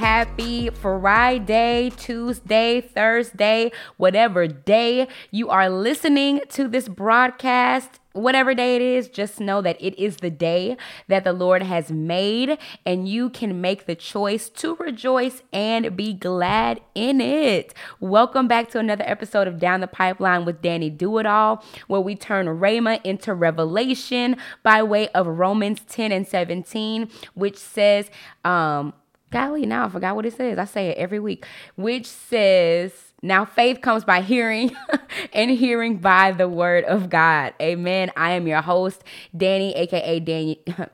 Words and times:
Happy 0.00 0.70
Friday, 0.70 1.90
Tuesday, 1.94 2.80
Thursday, 2.80 3.70
whatever 3.98 4.46
day 4.46 5.06
you 5.30 5.50
are 5.50 5.68
listening 5.68 6.40
to 6.48 6.68
this 6.68 6.88
broadcast 6.88 8.00
whatever 8.12 8.54
day 8.54 8.76
it 8.76 8.82
is, 8.82 9.08
just 9.08 9.40
know 9.40 9.62
that 9.62 9.76
it 9.80 9.96
is 9.98 10.16
the 10.16 10.30
day 10.30 10.76
that 11.08 11.24
the 11.24 11.32
Lord 11.32 11.62
has 11.62 11.92
made, 11.92 12.58
and 12.84 13.08
you 13.08 13.30
can 13.30 13.60
make 13.60 13.86
the 13.86 13.94
choice 13.94 14.48
to 14.48 14.74
rejoice 14.76 15.42
and 15.52 15.96
be 15.96 16.12
glad 16.12 16.80
in 16.94 17.20
it. 17.20 17.72
Welcome 18.00 18.48
back 18.48 18.68
to 18.70 18.78
another 18.78 19.04
episode 19.06 19.46
of 19.46 19.60
Down 19.60 19.80
the 19.80 19.86
Pipeline 19.86 20.44
with 20.44 20.60
Danny 20.60 20.90
Do 20.90 21.18
It 21.18 21.26
All, 21.26 21.64
where 21.86 22.00
we 22.00 22.16
turn 22.16 22.46
Rhema 22.46 23.00
into 23.04 23.32
revelation 23.32 24.36
by 24.62 24.82
way 24.82 25.08
of 25.10 25.26
Romans 25.26 25.80
10 25.88 26.10
and 26.10 26.26
17, 26.26 27.08
which 27.34 27.56
says, 27.56 28.10
um, 28.44 28.92
golly, 29.30 29.66
now 29.66 29.86
I 29.86 29.88
forgot 29.88 30.16
what 30.16 30.26
it 30.26 30.36
says. 30.36 30.58
I 30.58 30.64
say 30.64 30.88
it 30.88 30.98
every 30.98 31.20
week, 31.20 31.46
which 31.76 32.06
says, 32.06 32.92
now, 33.22 33.44
faith 33.44 33.82
comes 33.82 34.04
by 34.04 34.22
hearing 34.22 34.74
and 35.34 35.50
hearing 35.50 35.98
by 35.98 36.32
the 36.32 36.48
word 36.48 36.84
of 36.84 37.10
God. 37.10 37.52
Amen. 37.60 38.10
I 38.16 38.32
am 38.32 38.46
your 38.46 38.62
host, 38.62 39.04
Danny, 39.36 39.74
aka 39.76 40.20
Daniel. 40.20 40.56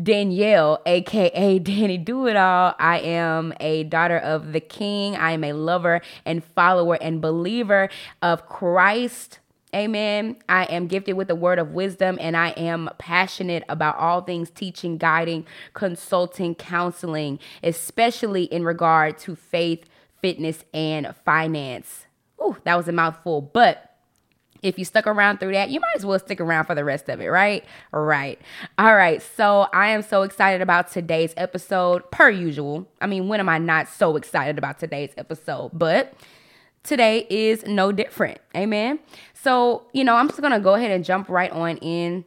Danielle, 0.00 0.80
aka 0.86 1.58
Danny 1.58 1.98
Do 1.98 2.28
It 2.28 2.36
All. 2.36 2.74
I 2.78 3.00
am 3.00 3.52
a 3.58 3.82
daughter 3.82 4.16
of 4.16 4.52
the 4.52 4.60
King. 4.60 5.16
I 5.16 5.32
am 5.32 5.42
a 5.42 5.52
lover 5.52 6.00
and 6.24 6.44
follower 6.44 6.96
and 7.00 7.20
believer 7.20 7.88
of 8.22 8.48
Christ. 8.48 9.40
Amen. 9.74 10.36
I 10.48 10.64
am 10.64 10.86
gifted 10.86 11.16
with 11.16 11.28
the 11.28 11.34
word 11.34 11.58
of 11.58 11.72
wisdom 11.72 12.16
and 12.20 12.36
I 12.36 12.50
am 12.50 12.88
passionate 12.98 13.64
about 13.68 13.96
all 13.98 14.22
things 14.22 14.48
teaching, 14.48 14.96
guiding, 14.96 15.46
consulting, 15.74 16.54
counseling, 16.54 17.38
especially 17.62 18.44
in 18.44 18.64
regard 18.64 19.18
to 19.18 19.36
faith 19.36 19.84
fitness, 20.20 20.64
and 20.74 21.14
finance. 21.24 22.06
Ooh, 22.42 22.56
that 22.64 22.76
was 22.76 22.88
a 22.88 22.92
mouthful, 22.92 23.40
but 23.40 23.84
if 24.60 24.78
you 24.78 24.84
stuck 24.84 25.06
around 25.06 25.38
through 25.38 25.52
that, 25.52 25.70
you 25.70 25.78
might 25.78 25.94
as 25.94 26.04
well 26.04 26.18
stick 26.18 26.40
around 26.40 26.64
for 26.64 26.74
the 26.74 26.84
rest 26.84 27.08
of 27.08 27.20
it, 27.20 27.28
right? 27.28 27.64
Right. 27.92 28.40
All 28.76 28.94
right. 28.94 29.22
So 29.22 29.68
I 29.72 29.90
am 29.90 30.02
so 30.02 30.22
excited 30.22 30.60
about 30.60 30.90
today's 30.90 31.32
episode, 31.36 32.10
per 32.10 32.28
usual. 32.28 32.88
I 33.00 33.06
mean, 33.06 33.28
when 33.28 33.38
am 33.38 33.48
I 33.48 33.58
not 33.58 33.86
so 33.88 34.16
excited 34.16 34.58
about 34.58 34.80
today's 34.80 35.12
episode? 35.16 35.70
But 35.72 36.12
today 36.88 37.26
is 37.28 37.66
no 37.66 37.92
different. 37.92 38.38
Amen. 38.56 38.98
So, 39.34 39.86
you 39.92 40.04
know, 40.04 40.16
I'm 40.16 40.28
just 40.28 40.40
going 40.40 40.54
to 40.54 40.60
go 40.60 40.74
ahead 40.74 40.90
and 40.90 41.04
jump 41.04 41.28
right 41.28 41.50
on 41.52 41.76
in 41.76 42.24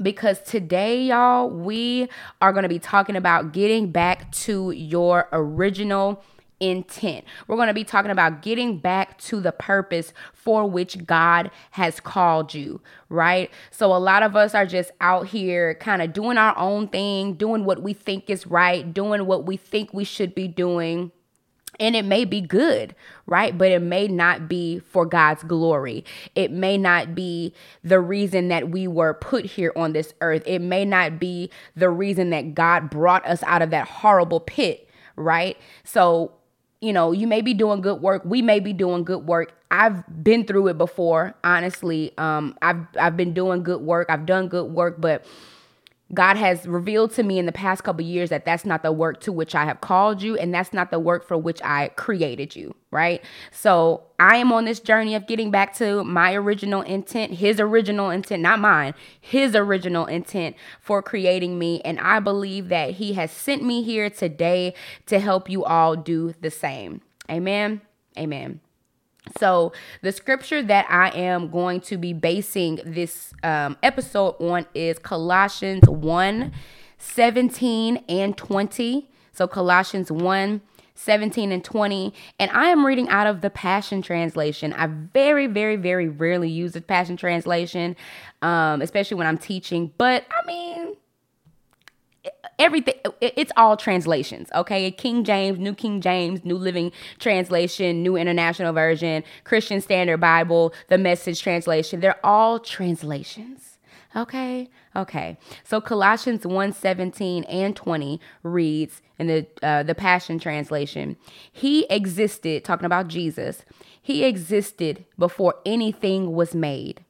because 0.00 0.40
today, 0.40 1.02
y'all, 1.02 1.50
we 1.50 2.08
are 2.40 2.52
going 2.52 2.62
to 2.62 2.68
be 2.68 2.78
talking 2.78 3.14
about 3.14 3.52
getting 3.52 3.92
back 3.92 4.32
to 4.32 4.70
your 4.70 5.28
original 5.32 6.24
intent. 6.60 7.26
We're 7.46 7.56
going 7.56 7.68
to 7.68 7.74
be 7.74 7.84
talking 7.84 8.10
about 8.10 8.40
getting 8.40 8.78
back 8.78 9.18
to 9.18 9.38
the 9.38 9.52
purpose 9.52 10.14
for 10.32 10.66
which 10.66 11.04
God 11.04 11.50
has 11.72 12.00
called 12.00 12.54
you, 12.54 12.80
right? 13.10 13.50
So 13.70 13.94
a 13.94 13.98
lot 13.98 14.22
of 14.22 14.34
us 14.34 14.54
are 14.54 14.64
just 14.66 14.92
out 15.02 15.26
here 15.26 15.74
kind 15.74 16.00
of 16.00 16.14
doing 16.14 16.38
our 16.38 16.56
own 16.56 16.88
thing, 16.88 17.34
doing 17.34 17.66
what 17.66 17.82
we 17.82 17.92
think 17.92 18.30
is 18.30 18.46
right, 18.46 18.94
doing 18.94 19.26
what 19.26 19.44
we 19.44 19.58
think 19.58 19.92
we 19.92 20.04
should 20.04 20.34
be 20.34 20.48
doing. 20.48 21.12
And 21.80 21.96
it 21.96 22.04
may 22.04 22.24
be 22.24 22.40
good, 22.40 22.94
right? 23.26 23.56
But 23.56 23.70
it 23.70 23.82
may 23.82 24.08
not 24.08 24.48
be 24.48 24.78
for 24.78 25.06
God's 25.06 25.42
glory. 25.42 26.04
It 26.34 26.50
may 26.50 26.78
not 26.78 27.14
be 27.14 27.54
the 27.82 28.00
reason 28.00 28.48
that 28.48 28.70
we 28.70 28.86
were 28.86 29.14
put 29.14 29.44
here 29.44 29.72
on 29.76 29.92
this 29.92 30.14
earth. 30.20 30.42
It 30.46 30.60
may 30.60 30.84
not 30.84 31.18
be 31.18 31.50
the 31.76 31.90
reason 31.90 32.30
that 32.30 32.54
God 32.54 32.90
brought 32.90 33.26
us 33.26 33.42
out 33.44 33.62
of 33.62 33.70
that 33.70 33.88
horrible 33.88 34.40
pit, 34.40 34.88
right? 35.16 35.56
So 35.84 36.32
you 36.80 36.92
know, 36.92 37.12
you 37.12 37.26
may 37.26 37.40
be 37.40 37.54
doing 37.54 37.80
good 37.80 38.02
work. 38.02 38.22
We 38.26 38.42
may 38.42 38.60
be 38.60 38.74
doing 38.74 39.04
good 39.04 39.26
work. 39.26 39.54
I've 39.70 40.04
been 40.22 40.44
through 40.44 40.68
it 40.68 40.76
before, 40.76 41.34
honestly. 41.42 42.12
Um, 42.18 42.56
I've 42.60 42.86
I've 43.00 43.16
been 43.16 43.32
doing 43.32 43.62
good 43.62 43.80
work. 43.80 44.10
I've 44.10 44.26
done 44.26 44.48
good 44.48 44.70
work, 44.70 45.00
but 45.00 45.24
God 46.12 46.36
has 46.36 46.66
revealed 46.66 47.12
to 47.14 47.22
me 47.22 47.38
in 47.38 47.46
the 47.46 47.52
past 47.52 47.82
couple 47.82 48.04
years 48.04 48.30
that 48.30 48.44
that's 48.44 48.64
not 48.64 48.82
the 48.82 48.92
work 48.92 49.20
to 49.22 49.32
which 49.32 49.54
I 49.54 49.64
have 49.64 49.80
called 49.80 50.22
you 50.22 50.36
and 50.36 50.52
that's 50.52 50.72
not 50.72 50.90
the 50.90 50.98
work 50.98 51.26
for 51.26 51.36
which 51.36 51.62
I 51.64 51.88
created 51.96 52.54
you, 52.54 52.74
right? 52.90 53.24
So, 53.50 54.02
I 54.20 54.36
am 54.36 54.52
on 54.52 54.64
this 54.64 54.80
journey 54.80 55.14
of 55.14 55.26
getting 55.26 55.50
back 55.50 55.74
to 55.76 56.04
my 56.04 56.34
original 56.34 56.82
intent, 56.82 57.34
his 57.34 57.58
original 57.58 58.10
intent, 58.10 58.42
not 58.42 58.60
mine, 58.60 58.94
his 59.20 59.56
original 59.56 60.06
intent 60.06 60.56
for 60.80 61.02
creating 61.02 61.58
me, 61.58 61.80
and 61.84 61.98
I 61.98 62.20
believe 62.20 62.68
that 62.68 62.92
he 62.92 63.14
has 63.14 63.30
sent 63.30 63.62
me 63.64 63.82
here 63.82 64.08
today 64.08 64.74
to 65.06 65.18
help 65.18 65.50
you 65.50 65.64
all 65.64 65.96
do 65.96 66.34
the 66.40 66.50
same. 66.50 67.00
Amen. 67.28 67.80
Amen. 68.16 68.60
So, 69.38 69.72
the 70.02 70.12
scripture 70.12 70.62
that 70.62 70.86
I 70.90 71.08
am 71.10 71.50
going 71.50 71.80
to 71.82 71.96
be 71.96 72.12
basing 72.12 72.80
this 72.84 73.32
um, 73.42 73.76
episode 73.82 74.36
on 74.38 74.66
is 74.74 74.98
Colossians 74.98 75.88
1 75.88 76.52
17 76.98 78.04
and 78.08 78.36
20. 78.36 79.10
So, 79.32 79.46
Colossians 79.46 80.12
1 80.12 80.60
17 80.94 81.52
and 81.52 81.64
20. 81.64 82.14
And 82.38 82.50
I 82.52 82.66
am 82.66 82.86
reading 82.86 83.08
out 83.08 83.26
of 83.26 83.40
the 83.40 83.50
Passion 83.50 84.02
Translation. 84.02 84.72
I 84.72 84.86
very, 84.86 85.46
very, 85.46 85.76
very 85.76 86.08
rarely 86.08 86.48
use 86.48 86.72
the 86.72 86.80
Passion 86.80 87.16
Translation, 87.16 87.96
um, 88.42 88.80
especially 88.80 89.16
when 89.16 89.26
I'm 89.26 89.38
teaching. 89.38 89.92
But 89.98 90.24
I 90.30 90.46
mean, 90.46 90.96
everything 92.58 92.94
it's 93.20 93.52
all 93.56 93.76
translations 93.76 94.48
okay? 94.54 94.90
King 94.90 95.24
james 95.24 95.58
new 95.58 95.74
king 95.74 96.00
james 96.00 96.44
new 96.44 96.56
living 96.56 96.92
translation 97.18 98.02
new 98.02 98.16
international 98.16 98.72
version 98.72 99.22
christian 99.44 99.80
standard 99.80 100.18
bible 100.18 100.72
the 100.88 100.98
message 100.98 101.42
translation 101.42 102.00
they're 102.00 102.24
all 102.24 102.58
translations 102.58 103.78
okay? 104.16 104.68
Okay 104.96 105.36
so 105.64 105.80
colossians 105.80 106.46
1 106.46 106.72
17 106.72 107.44
and 107.44 107.76
20 107.76 108.20
reads 108.42 109.02
in 109.18 109.26
the 109.26 109.46
uh, 109.62 109.82
the 109.82 109.94
passion 109.94 110.38
translation 110.38 111.16
he 111.52 111.86
existed 111.90 112.64
talking 112.64 112.86
about 112.86 113.08
jesus 113.08 113.64
he 114.00 114.24
existed 114.24 115.04
before 115.18 115.56
anything 115.66 116.32
was 116.32 116.54
made 116.54 117.04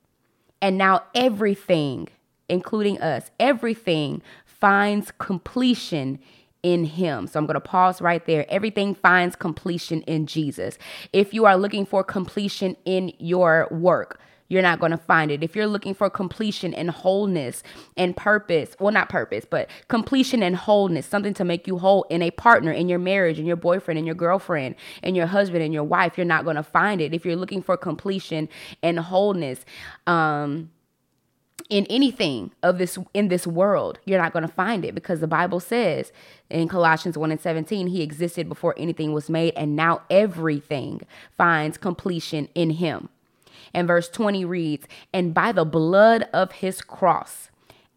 and 0.63 0.79
now 0.79 1.03
everything 1.15 2.09
including 2.49 3.01
us 3.01 3.31
everything 3.39 4.23
finds 4.65 5.13
completion 5.19 6.19
in 6.63 6.85
him. 6.85 7.27
So 7.27 7.39
I'm 7.39 7.45
going 7.45 7.53
to 7.53 7.61
pause 7.61 8.01
right 8.01 8.25
there. 8.25 8.47
Everything 8.49 8.95
finds 8.95 9.37
completion 9.37 10.01
in 10.05 10.25
Jesus. 10.25 10.79
If 11.13 11.35
you 11.35 11.45
are 11.45 11.59
looking 11.59 11.85
for 11.85 12.03
completion 12.03 12.75
in 12.87 13.13
your 13.19 13.69
work, 13.71 14.19
you're 14.49 14.63
not 14.63 14.81
going 14.81 14.93
to 14.93 14.97
find 14.97 15.31
it. 15.31 15.43
If 15.43 15.55
you're 15.55 15.67
looking 15.67 15.93
for 15.93 16.09
completion 16.09 16.73
and 16.73 16.91
wholeness 16.91 17.63
and 17.99 18.17
purpose, 18.17 18.75
well, 18.81 18.91
not 18.91 19.11
purpose, 19.11 19.45
but 19.45 19.69
completion 19.89 20.43
and 20.43 20.57
wholeness, 20.57 21.05
something 21.05 21.35
to 21.35 21.45
make 21.45 21.67
you 21.67 21.77
whole 21.77 22.05
in 22.05 22.23
a 22.23 22.31
partner, 22.31 22.73
in 22.73 22.89
your 22.89 22.99
marriage, 22.99 23.39
in 23.39 23.45
your 23.45 23.57
boyfriend, 23.57 23.99
in 23.99 24.07
your 24.07 24.15
girlfriend, 24.15 24.77
in 25.03 25.15
your 25.15 25.27
husband, 25.27 25.63
and 25.63 25.75
your 25.75 25.85
wife, 25.85 26.17
you're 26.17 26.25
not 26.25 26.45
going 26.45 26.57
to 26.57 26.63
find 26.63 27.03
it. 27.03 27.13
If 27.13 27.27
you're 27.27 27.37
looking 27.37 27.61
for 27.61 27.77
completion 27.77 28.49
and 28.83 28.99
wholeness, 28.99 29.67
um, 30.07 30.71
in 31.71 31.87
anything 31.87 32.53
of 32.63 32.79
this 32.79 32.99
in 33.15 33.29
this 33.29 33.47
world 33.47 33.99
you're 34.05 34.21
not 34.21 34.33
going 34.33 34.47
to 34.47 34.53
find 34.53 34.85
it 34.85 34.95
because 34.95 35.21
the 35.21 35.27
bible 35.27 35.61
says 35.61 36.13
in 36.51 36.69
colossians 36.69 37.17
1 37.17 37.31
and 37.31 37.41
17 37.41 37.87
he 37.89 38.03
existed 38.03 38.49
before 38.49 38.75
anything 38.77 39.13
was 39.13 39.31
made 39.31 39.53
and 39.57 39.75
now 39.75 40.03
everything 40.11 41.01
finds 41.37 41.79
completion 41.79 42.49
in 42.55 42.71
him. 42.71 43.09
And 43.73 43.89
verse 43.89 44.09
20 44.09 44.45
reads 44.45 44.87
and 45.13 45.35
by 45.35 45.51
the 45.51 45.65
blood 45.65 46.29
of 46.33 46.53
his 46.53 46.81
cross 46.81 47.51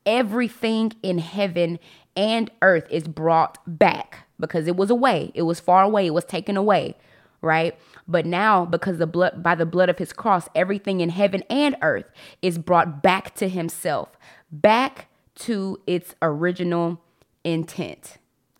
everything 0.05 0.93
in 1.03 1.19
heaven 1.19 1.77
and 2.15 2.49
earth 2.61 2.87
is 2.89 3.07
brought 3.07 3.59
back 3.67 4.27
because 4.39 4.65
it 4.67 4.75
was 4.75 4.89
away 4.89 5.31
it 5.35 5.43
was 5.43 5.59
far 5.59 5.83
away 5.83 6.07
it 6.07 6.13
was 6.13 6.25
taken 6.25 6.57
away 6.57 6.95
right? 7.41 7.77
But 8.07 8.25
now, 8.25 8.65
because 8.65 8.97
the 8.97 9.07
blood 9.07 9.43
by 9.43 9.55
the 9.55 9.65
blood 9.65 9.89
of 9.89 9.97
his 9.97 10.13
cross, 10.13 10.47
everything 10.55 11.01
in 11.01 11.09
heaven 11.09 11.43
and 11.49 11.75
earth 11.81 12.05
is 12.41 12.57
brought 12.57 13.01
back 13.01 13.35
to 13.35 13.47
himself, 13.47 14.17
back 14.51 15.07
to 15.35 15.79
its 15.85 16.15
original 16.21 17.01
intent. 17.43 18.17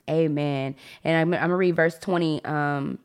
Amen. 0.10 0.76
And 1.04 1.18
I'm, 1.18 1.34
I'm 1.34 1.42
gonna 1.42 1.58
read 1.58 1.76
verse 1.76 1.98
20 2.00 2.44
um 2.46 3.00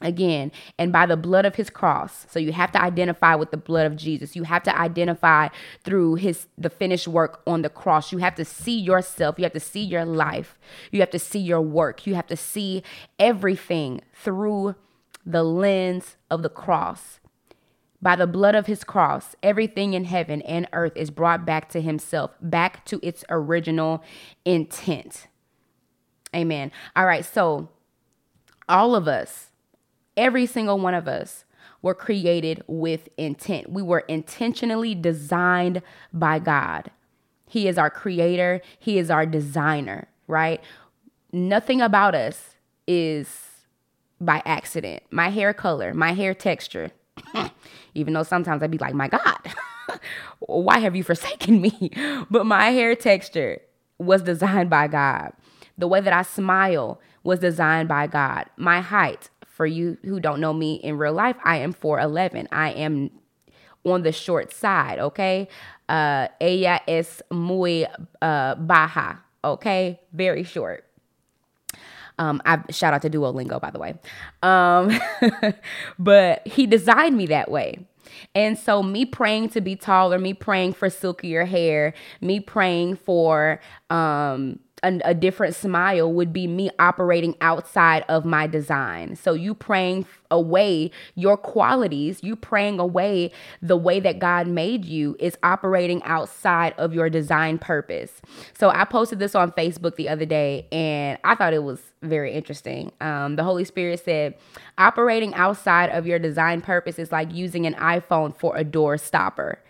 again 0.00 0.50
and 0.78 0.92
by 0.92 1.06
the 1.06 1.16
blood 1.16 1.44
of 1.44 1.54
his 1.56 1.68
cross 1.68 2.26
so 2.30 2.38
you 2.38 2.52
have 2.52 2.72
to 2.72 2.80
identify 2.80 3.34
with 3.34 3.50
the 3.50 3.56
blood 3.56 3.86
of 3.86 3.96
jesus 3.96 4.34
you 4.34 4.44
have 4.44 4.62
to 4.62 4.74
identify 4.78 5.48
through 5.84 6.14
his 6.14 6.46
the 6.56 6.70
finished 6.70 7.06
work 7.06 7.42
on 7.46 7.62
the 7.62 7.68
cross 7.68 8.12
you 8.12 8.18
have 8.18 8.34
to 8.34 8.44
see 8.44 8.78
yourself 8.78 9.38
you 9.38 9.44
have 9.44 9.52
to 9.52 9.60
see 9.60 9.82
your 9.82 10.04
life 10.04 10.58
you 10.90 11.00
have 11.00 11.10
to 11.10 11.18
see 11.18 11.38
your 11.38 11.60
work 11.60 12.06
you 12.06 12.14
have 12.14 12.26
to 12.26 12.36
see 12.36 12.82
everything 13.18 14.00
through 14.14 14.74
the 15.24 15.42
lens 15.42 16.16
of 16.30 16.42
the 16.42 16.48
cross. 16.48 17.20
By 18.02 18.16
the 18.16 18.26
blood 18.26 18.54
of 18.54 18.66
his 18.66 18.82
cross, 18.82 19.36
everything 19.42 19.92
in 19.92 20.04
heaven 20.04 20.40
and 20.42 20.66
earth 20.72 20.96
is 20.96 21.10
brought 21.10 21.44
back 21.44 21.68
to 21.70 21.82
himself, 21.82 22.30
back 22.40 22.84
to 22.86 22.98
its 23.02 23.24
original 23.28 24.02
intent. 24.44 25.26
Amen. 26.34 26.72
All 26.96 27.04
right, 27.04 27.24
so 27.24 27.68
all 28.68 28.94
of 28.94 29.06
us, 29.06 29.50
every 30.16 30.46
single 30.46 30.78
one 30.78 30.94
of 30.94 31.08
us, 31.08 31.44
were 31.82 31.94
created 31.94 32.62
with 32.66 33.08
intent. 33.16 33.70
We 33.70 33.82
were 33.82 34.00
intentionally 34.00 34.94
designed 34.94 35.82
by 36.12 36.38
God. 36.38 36.90
He 37.46 37.68
is 37.68 37.78
our 37.78 37.90
creator, 37.90 38.60
He 38.78 38.98
is 38.98 39.10
our 39.10 39.26
designer, 39.26 40.08
right? 40.26 40.62
Nothing 41.32 41.80
about 41.80 42.14
us 42.14 42.56
is 42.86 43.49
by 44.20 44.42
accident. 44.44 45.02
My 45.10 45.28
hair 45.28 45.52
color, 45.54 45.94
my 45.94 46.12
hair 46.12 46.34
texture, 46.34 46.90
even 47.94 48.14
though 48.14 48.22
sometimes 48.22 48.62
I'd 48.62 48.70
be 48.70 48.78
like, 48.78 48.94
my 48.94 49.08
God, 49.08 49.38
why 50.40 50.78
have 50.78 50.94
you 50.94 51.02
forsaken 51.02 51.60
me? 51.60 51.90
But 52.30 52.46
my 52.46 52.70
hair 52.70 52.94
texture 52.94 53.60
was 53.98 54.22
designed 54.22 54.70
by 54.70 54.88
God. 54.88 55.32
The 55.78 55.88
way 55.88 56.00
that 56.00 56.12
I 56.12 56.22
smile 56.22 57.00
was 57.22 57.38
designed 57.38 57.88
by 57.88 58.06
God. 58.06 58.46
My 58.56 58.80
height, 58.80 59.30
for 59.46 59.66
you 59.66 59.98
who 60.04 60.20
don't 60.20 60.40
know 60.40 60.52
me 60.52 60.74
in 60.74 60.98
real 60.98 61.12
life, 61.12 61.36
I 61.44 61.56
am 61.56 61.74
4'11. 61.74 62.46
I 62.52 62.70
am 62.70 63.10
on 63.84 64.02
the 64.02 64.12
short 64.12 64.52
side, 64.52 64.98
okay? 64.98 65.48
Uh, 65.88 66.28
ella 66.40 66.80
es 66.86 67.22
muy 67.30 67.86
uh, 68.22 68.54
baja, 68.54 69.18
okay? 69.44 70.00
Very 70.12 70.44
short. 70.44 70.84
Um, 72.20 72.42
I 72.44 72.60
shout 72.70 72.92
out 72.92 73.02
to 73.02 73.10
Duolingo, 73.10 73.58
by 73.60 73.70
the 73.70 73.78
way. 73.78 73.94
Um, 74.42 74.92
but 75.98 76.46
he 76.46 76.66
designed 76.66 77.16
me 77.16 77.26
that 77.26 77.50
way. 77.50 77.86
And 78.34 78.58
so, 78.58 78.82
me 78.82 79.06
praying 79.06 79.48
to 79.50 79.60
be 79.60 79.74
taller, 79.74 80.18
me 80.18 80.34
praying 80.34 80.74
for 80.74 80.90
silkier 80.90 81.46
hair, 81.46 81.94
me 82.20 82.38
praying 82.38 82.96
for 82.96 83.60
um, 83.88 84.60
a, 84.82 85.00
a, 85.04 85.14
different 85.14 85.54
smile 85.54 86.12
would 86.12 86.32
be 86.32 86.46
me 86.46 86.70
operating 86.78 87.36
outside 87.40 88.04
of 88.08 88.24
my 88.24 88.46
design. 88.46 89.16
So 89.16 89.34
you 89.34 89.54
praying 89.54 90.06
away 90.30 90.90
your 91.14 91.36
qualities, 91.36 92.22
you 92.22 92.36
praying 92.36 92.78
away 92.78 93.32
the 93.60 93.76
way 93.76 94.00
that 94.00 94.18
God 94.18 94.46
made 94.46 94.84
you 94.84 95.16
is 95.18 95.36
operating 95.42 96.02
outside 96.04 96.74
of 96.78 96.94
your 96.94 97.10
design 97.10 97.58
purpose. 97.58 98.22
So 98.58 98.70
I 98.70 98.84
posted 98.84 99.18
this 99.18 99.34
on 99.34 99.52
Facebook 99.52 99.96
the 99.96 100.08
other 100.08 100.24
day 100.24 100.66
and 100.72 101.18
I 101.24 101.34
thought 101.34 101.52
it 101.52 101.62
was 101.62 101.80
very 102.02 102.32
interesting. 102.32 102.92
Um, 103.00 103.36
the 103.36 103.44
Holy 103.44 103.64
Spirit 103.64 104.02
said, 104.04 104.34
operating 104.78 105.34
outside 105.34 105.90
of 105.90 106.06
your 106.06 106.18
design 106.18 106.60
purpose 106.62 106.98
is 106.98 107.12
like 107.12 107.32
using 107.32 107.66
an 107.66 107.74
iPhone 107.74 108.36
for 108.36 108.56
a 108.56 108.64
door 108.64 108.96
stopper. 108.96 109.62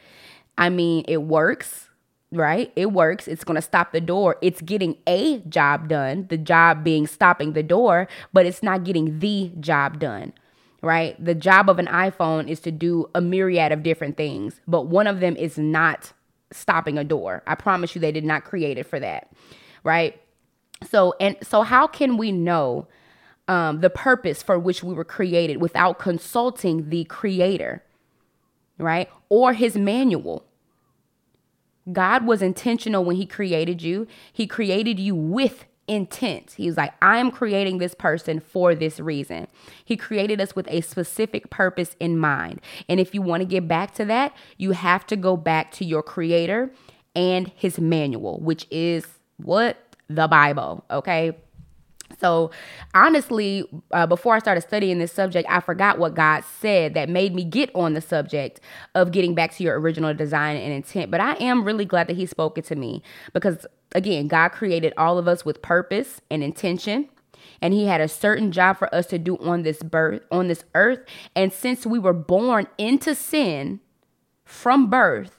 I 0.56 0.68
mean, 0.68 1.04
it 1.08 1.22
works 1.22 1.89
right? 2.32 2.72
It 2.76 2.92
works. 2.92 3.26
It's 3.26 3.44
going 3.44 3.56
to 3.56 3.62
stop 3.62 3.92
the 3.92 4.00
door. 4.00 4.36
It's 4.40 4.60
getting 4.60 4.96
a 5.06 5.38
job 5.48 5.88
done, 5.88 6.26
the 6.28 6.36
job 6.36 6.84
being 6.84 7.06
stopping 7.06 7.52
the 7.52 7.62
door, 7.62 8.08
but 8.32 8.46
it's 8.46 8.62
not 8.62 8.84
getting 8.84 9.18
the 9.18 9.50
job 9.58 9.98
done, 9.98 10.32
right? 10.82 11.22
The 11.22 11.34
job 11.34 11.68
of 11.68 11.78
an 11.78 11.86
iPhone 11.86 12.48
is 12.48 12.60
to 12.60 12.70
do 12.70 13.10
a 13.14 13.20
myriad 13.20 13.72
of 13.72 13.82
different 13.82 14.16
things, 14.16 14.60
but 14.68 14.86
one 14.86 15.06
of 15.06 15.20
them 15.20 15.36
is 15.36 15.58
not 15.58 16.12
stopping 16.52 16.98
a 16.98 17.04
door. 17.04 17.42
I 17.46 17.54
promise 17.56 17.94
you, 17.94 18.00
they 18.00 18.12
did 18.12 18.24
not 18.24 18.44
create 18.44 18.78
it 18.78 18.86
for 18.86 19.00
that, 19.00 19.32
right? 19.82 20.20
So, 20.88 21.14
and 21.20 21.36
so, 21.42 21.62
how 21.62 21.86
can 21.86 22.16
we 22.16 22.32
know 22.32 22.86
um, 23.48 23.80
the 23.80 23.90
purpose 23.90 24.42
for 24.42 24.58
which 24.58 24.82
we 24.82 24.94
were 24.94 25.04
created 25.04 25.60
without 25.60 25.98
consulting 25.98 26.88
the 26.88 27.04
creator, 27.04 27.82
right? 28.78 29.10
Or 29.28 29.52
his 29.52 29.76
manual 29.76 30.44
God 31.92 32.26
was 32.26 32.42
intentional 32.42 33.04
when 33.04 33.16
He 33.16 33.26
created 33.26 33.82
you. 33.82 34.06
He 34.32 34.46
created 34.46 34.98
you 34.98 35.14
with 35.14 35.64
intent. 35.90 36.52
He 36.56 36.66
was 36.66 36.76
like, 36.76 36.94
I 37.02 37.18
am 37.18 37.32
creating 37.32 37.78
this 37.78 37.94
person 37.94 38.38
for 38.38 38.76
this 38.76 39.00
reason. 39.00 39.48
He 39.84 39.96
created 39.96 40.40
us 40.40 40.54
with 40.54 40.68
a 40.68 40.82
specific 40.82 41.50
purpose 41.50 41.96
in 41.98 42.16
mind. 42.16 42.60
And 42.88 43.00
if 43.00 43.12
you 43.12 43.22
want 43.22 43.40
to 43.40 43.44
get 43.44 43.66
back 43.66 43.92
to 43.94 44.04
that, 44.04 44.32
you 44.56 44.70
have 44.70 45.04
to 45.08 45.16
go 45.16 45.36
back 45.36 45.72
to 45.72 45.84
your 45.84 46.02
creator 46.02 46.70
and 47.16 47.50
his 47.56 47.80
manual, 47.80 48.38
which 48.38 48.68
is 48.70 49.04
what? 49.38 49.76
The 50.08 50.28
Bible. 50.28 50.84
Okay. 50.90 51.36
So, 52.20 52.50
honestly, 52.94 53.64
uh, 53.92 54.06
before 54.06 54.34
I 54.34 54.38
started 54.38 54.60
studying 54.60 54.98
this 54.98 55.12
subject, 55.12 55.48
I 55.50 55.60
forgot 55.60 55.98
what 55.98 56.14
God 56.14 56.44
said 56.44 56.94
that 56.94 57.08
made 57.08 57.34
me 57.34 57.44
get 57.44 57.70
on 57.74 57.94
the 57.94 58.00
subject 58.00 58.60
of 58.94 59.10
getting 59.10 59.34
back 59.34 59.54
to 59.56 59.64
your 59.64 59.80
original 59.80 60.12
design 60.14 60.56
and 60.56 60.72
intent. 60.72 61.10
But 61.10 61.20
I 61.20 61.34
am 61.34 61.64
really 61.64 61.84
glad 61.84 62.08
that 62.08 62.16
He 62.16 62.26
spoke 62.26 62.58
it 62.58 62.64
to 62.66 62.76
me 62.76 63.02
because, 63.32 63.66
again, 63.94 64.28
God 64.28 64.50
created 64.50 64.92
all 64.96 65.18
of 65.18 65.26
us 65.26 65.44
with 65.44 65.62
purpose 65.62 66.20
and 66.30 66.44
intention 66.44 67.08
and 67.62 67.74
he 67.74 67.86
had 67.86 68.00
a 68.00 68.08
certain 68.08 68.52
job 68.52 68.78
for 68.78 68.92
us 68.94 69.06
to 69.06 69.18
do 69.18 69.36
on 69.38 69.62
this 69.62 69.82
birth 69.82 70.22
on 70.30 70.48
this 70.48 70.64
earth 70.74 71.00
and 71.34 71.52
since 71.52 71.86
we 71.86 71.98
were 71.98 72.12
born 72.12 72.66
into 72.78 73.14
sin 73.14 73.80
from 74.44 74.88
birth 74.88 75.38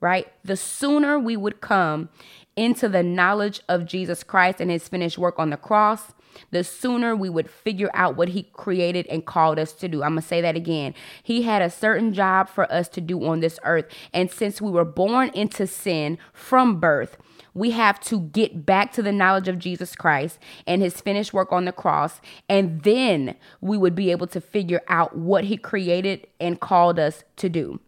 right 0.00 0.32
the 0.44 0.56
sooner 0.56 1.18
we 1.18 1.36
would 1.36 1.60
come 1.60 2.08
into 2.56 2.88
the 2.88 3.02
knowledge 3.02 3.60
of 3.68 3.86
Jesus 3.86 4.22
Christ 4.22 4.60
and 4.60 4.70
his 4.70 4.88
finished 4.88 5.18
work 5.18 5.38
on 5.38 5.50
the 5.50 5.56
cross, 5.56 6.12
the 6.50 6.64
sooner 6.64 7.14
we 7.14 7.28
would 7.28 7.50
figure 7.50 7.90
out 7.94 8.16
what 8.16 8.30
he 8.30 8.44
created 8.52 9.06
and 9.08 9.24
called 9.24 9.58
us 9.58 9.72
to 9.74 9.88
do. 9.88 10.02
I'm 10.02 10.12
going 10.12 10.22
to 10.22 10.28
say 10.28 10.40
that 10.40 10.56
again. 10.56 10.94
He 11.22 11.42
had 11.42 11.62
a 11.62 11.70
certain 11.70 12.14
job 12.14 12.48
for 12.48 12.70
us 12.72 12.88
to 12.90 13.00
do 13.00 13.24
on 13.24 13.40
this 13.40 13.58
earth. 13.64 13.86
And 14.12 14.30
since 14.30 14.60
we 14.60 14.70
were 14.70 14.84
born 14.84 15.30
into 15.34 15.66
sin 15.66 16.18
from 16.32 16.80
birth, 16.80 17.16
we 17.54 17.72
have 17.72 18.00
to 18.00 18.20
get 18.20 18.64
back 18.64 18.92
to 18.92 19.02
the 19.02 19.12
knowledge 19.12 19.48
of 19.48 19.58
Jesus 19.58 19.94
Christ 19.94 20.38
and 20.66 20.80
his 20.80 21.00
finished 21.00 21.34
work 21.34 21.52
on 21.52 21.66
the 21.66 21.72
cross. 21.72 22.20
And 22.48 22.82
then 22.82 23.36
we 23.60 23.76
would 23.76 23.94
be 23.94 24.10
able 24.10 24.26
to 24.28 24.40
figure 24.40 24.80
out 24.88 25.16
what 25.16 25.44
he 25.44 25.56
created 25.56 26.26
and 26.40 26.60
called 26.60 26.98
us 26.98 27.24
to 27.36 27.48
do 27.48 27.80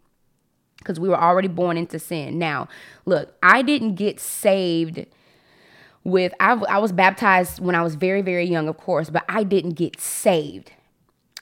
because 0.85 0.99
we 0.99 1.09
were 1.09 1.19
already 1.19 1.47
born 1.47 1.77
into 1.77 1.97
sin. 1.97 2.37
Now, 2.37 2.67
look, 3.05 3.33
I 3.41 3.63
didn't 3.63 3.95
get 3.95 4.19
saved 4.19 5.05
with, 6.03 6.31
I, 6.39 6.53
I 6.53 6.77
was 6.77 6.91
baptized 6.91 7.59
when 7.59 7.73
I 7.73 7.81
was 7.81 7.95
very, 7.95 8.21
very 8.21 8.45
young, 8.45 8.69
of 8.69 8.77
course, 8.77 9.09
but 9.09 9.25
I 9.27 9.43
didn't 9.43 9.71
get 9.71 9.99
saved. 9.99 10.71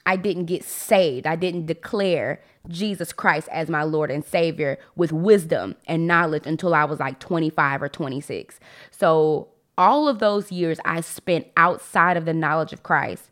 I 0.06 0.16
didn't 0.16 0.46
get 0.46 0.64
saved. 0.64 1.26
I 1.26 1.36
didn't 1.36 1.66
declare 1.66 2.40
Jesus 2.68 3.12
Christ 3.12 3.48
as 3.52 3.68
my 3.68 3.82
Lord 3.82 4.10
and 4.10 4.24
Savior 4.24 4.78
with 4.96 5.12
wisdom 5.12 5.76
and 5.86 6.06
knowledge 6.06 6.46
until 6.46 6.74
I 6.74 6.84
was 6.84 6.98
like 6.98 7.20
25 7.20 7.82
or 7.82 7.88
26. 7.88 8.58
So, 8.90 9.48
all 9.76 10.06
of 10.06 10.20
those 10.20 10.52
years 10.52 10.78
I 10.84 11.00
spent 11.00 11.48
outside 11.56 12.16
of 12.16 12.26
the 12.26 12.32
knowledge 12.32 12.72
of 12.72 12.84
Christ, 12.84 13.28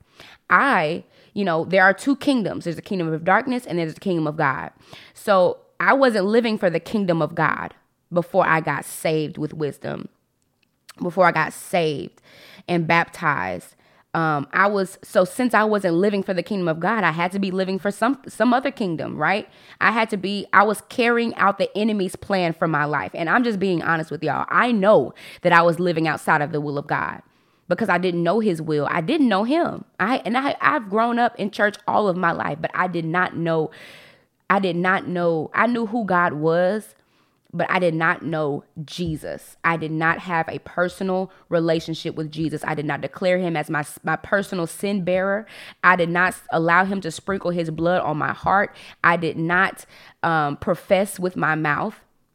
I, 0.51 1.05
you 1.35 1.45
know, 1.45 1.65
there 1.65 1.85
are 1.85 1.95
two 1.95 2.17
kingdoms 2.17 2.65
there's 2.65 2.77
the 2.77 2.83
kingdom 2.83 3.13
of 3.13 3.25
darkness 3.25 3.65
and 3.65 3.79
there's 3.79 3.95
the 3.95 4.01
kingdom 4.01 4.27
of 4.27 4.37
God. 4.37 4.71
So, 5.15 5.59
I 5.83 5.95
wasn't 5.95 6.27
living 6.27 6.59
for 6.59 6.71
the 6.71 6.79
kingdom 6.79 7.21
of 7.21 7.35
God 7.35 7.75
before 8.13 8.47
I 8.47 8.61
got 8.61 8.85
saved 8.85 9.37
with 9.37 9.53
wisdom, 9.53 10.09
before 11.03 11.27
I 11.27 11.33
got 11.33 11.53
saved 11.53 12.23
and 12.69 12.87
baptized. 12.87 13.75
Um, 14.15 14.47
I 14.53 14.69
was 14.69 14.99
so 15.03 15.25
since 15.25 15.55
I 15.55 15.65
wasn't 15.65 15.97
living 15.97 16.23
for 16.23 16.35
the 16.35 16.43
kingdom 16.43 16.69
of 16.69 16.79
God, 16.79 17.03
I 17.03 17.11
had 17.11 17.33
to 17.33 17.41
be 17.41 17.51
living 17.51 17.81
for 17.81 17.91
some 17.91 18.23
some 18.29 18.55
other 18.55 18.71
kingdom, 18.71 19.17
right? 19.17 19.49
I 19.81 19.91
had 19.91 20.09
to 20.11 20.17
be 20.17 20.47
I 20.53 20.63
was 20.63 20.83
carrying 20.83 21.35
out 21.35 21.59
the 21.59 21.77
enemy's 21.77 22.15
plan 22.15 22.53
for 22.53 22.69
my 22.69 22.85
life. 22.85 23.11
And 23.13 23.29
I'm 23.29 23.43
just 23.43 23.59
being 23.59 23.83
honest 23.83 24.13
with 24.13 24.23
y'all. 24.23 24.47
I 24.51 24.71
know 24.71 25.15
that 25.41 25.53
I 25.53 25.63
was 25.63 25.81
living 25.81 26.07
outside 26.07 26.43
of 26.43 26.53
the 26.53 26.61
will 26.61 26.79
of 26.79 26.87
God 26.87 27.23
because 27.69 27.89
I 27.89 27.99
didn't 27.99 28.23
know 28.23 28.39
his 28.39 28.63
will. 28.63 28.87
I 28.89 29.01
didn't 29.01 29.29
know 29.29 29.43
him. 29.43 29.85
I 29.99 30.19
and 30.19 30.37
I 30.37 30.57
I've 30.61 30.89
grown 30.89 31.19
up 31.19 31.35
in 31.41 31.51
church 31.51 31.77
all 31.89 32.07
of 32.07 32.17
my 32.17 32.31
life, 32.31 32.59
but 32.61 32.71
I 32.73 32.87
did 32.87 33.05
not 33.05 33.37
know 33.37 33.73
I 34.53 34.59
did 34.59 34.77
not 34.77 35.09
know, 35.09 35.51
I 35.55 35.67
knew 35.67 35.87
who 35.87 36.05
God 36.05 36.35
was, 36.35 36.95
but 37.55 37.71
I 37.71 37.79
did 37.79 37.95
not 37.95 38.23
know 38.23 38.65
Jesus. 38.85 39.57
I 39.65 39.79
did 39.79 39.91
not 39.91 40.19
have 40.19 40.47
a 40.47 40.59
personal 40.59 41.33
relationship 41.49 42.17
with 42.17 42.31
Jesus. 42.31 42.63
I 42.63 42.75
did 42.75 42.85
not 42.85 43.01
declare 43.01 43.39
him 43.39 43.57
as 43.57 43.71
my, 43.71 43.83
my 44.05 44.17
personal 44.17 44.67
sin 44.67 45.05
bearer. 45.05 45.47
I 45.83 45.97
did 45.97 46.11
not 46.11 46.35
allow 46.51 46.85
him 46.85 47.01
to 47.01 47.11
sprinkle 47.11 47.51
his 47.51 47.71
blood 47.71 48.03
on 48.03 48.19
my 48.19 48.35
heart. 48.35 48.77
I 49.03 49.17
did 49.17 49.39
not 49.39 49.87
um, 50.23 50.59
profess 50.59 51.19
with 51.19 51.35
my 51.35 51.55
mouth 51.55 51.95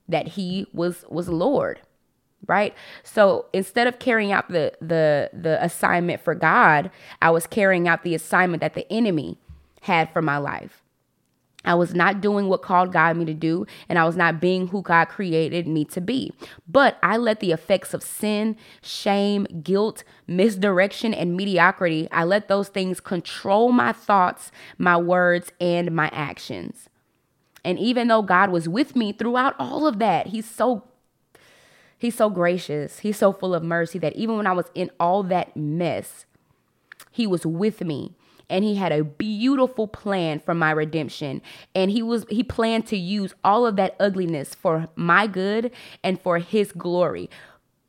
that 0.10 0.30
he 0.30 0.66
was 0.74 1.06
was 1.10 1.30
Lord. 1.30 1.82
Right? 2.48 2.74
So 3.04 3.46
instead 3.54 3.86
of 3.86 4.00
carrying 4.00 4.32
out 4.32 4.50
the 4.50 4.74
the 4.82 5.30
the 5.34 5.64
assignment 5.64 6.22
for 6.22 6.34
God, 6.34 6.90
I 7.22 7.30
was 7.30 7.46
carrying 7.46 7.88
out 7.88 8.02
the 8.02 8.16
assignment 8.16 8.62
that 8.62 8.74
the 8.74 8.92
enemy 8.92 9.38
had 9.82 10.12
for 10.12 10.24
my 10.24 10.38
life. 10.38 10.82
I 11.68 11.76
was 11.76 11.94
not 11.94 12.22
doing 12.22 12.48
what 12.48 12.62
called 12.62 12.94
God 12.94 13.18
me 13.18 13.26
to 13.26 13.34
do, 13.34 13.68
and 13.90 14.00
I 14.00 14.06
was 14.06 14.16
not 14.16 14.40
being 14.40 14.68
who 14.68 14.82
God 14.82 15.10
created 15.10 15.68
me 15.68 15.84
to 15.86 16.02
be. 16.02 16.32
But 16.68 16.98
I 17.04 17.18
let 17.18 17.42
the 17.42 17.52
effects 17.52 17.94
of 17.94 18.02
sin, 18.02 18.56
shame, 18.82 19.46
guilt, 19.62 20.04
misdirection, 20.28 21.14
and 21.14 21.36
mediocrity, 21.36 22.08
I 22.12 22.24
let 22.24 22.48
those 22.48 22.70
things 22.70 23.00
control 23.00 23.72
my 23.72 23.92
thoughts, 23.92 24.52
my 24.78 24.96
words, 24.96 25.52
and 25.60 25.92
my 25.92 26.10
actions. 26.14 26.88
And 27.66 27.78
even 27.78 28.08
though 28.08 28.22
God 28.22 28.50
was 28.50 28.70
with 28.70 28.96
me 28.96 29.12
throughout 29.12 29.54
all 29.60 29.86
of 29.86 30.00
that, 30.00 30.28
He's 30.28 30.50
so 30.50 30.86
He's 32.00 32.16
so 32.16 32.30
gracious. 32.30 33.00
He's 33.00 33.18
so 33.18 33.34
full 33.34 33.56
of 33.56 33.64
mercy 33.64 34.00
that 34.00 34.16
even 34.16 34.38
when 34.38 34.48
I 34.48 34.54
was 34.54 34.70
in 34.74 34.90
all 35.00 35.24
that 35.24 35.58
mess, 35.58 36.26
He 37.12 37.28
was 37.28 37.46
with 37.46 37.82
me 37.82 38.16
and 38.50 38.64
he 38.64 38.76
had 38.76 38.92
a 38.92 39.04
beautiful 39.04 39.88
plan 39.88 40.40
for 40.40 40.54
my 40.54 40.72
redemption 40.72 41.42
and 41.76 41.92
he 41.92 42.02
was 42.02 42.26
he 42.30 42.44
planned 42.44 42.88
to 42.88 42.98
use 42.98 43.34
all 43.44 43.66
of 43.66 43.76
that 43.76 43.96
ugliness 44.00 44.56
for 44.56 44.88
my 44.96 45.28
good 45.28 45.72
and 46.04 46.20
for 46.22 46.40
his 46.40 46.72
glory 46.72 47.30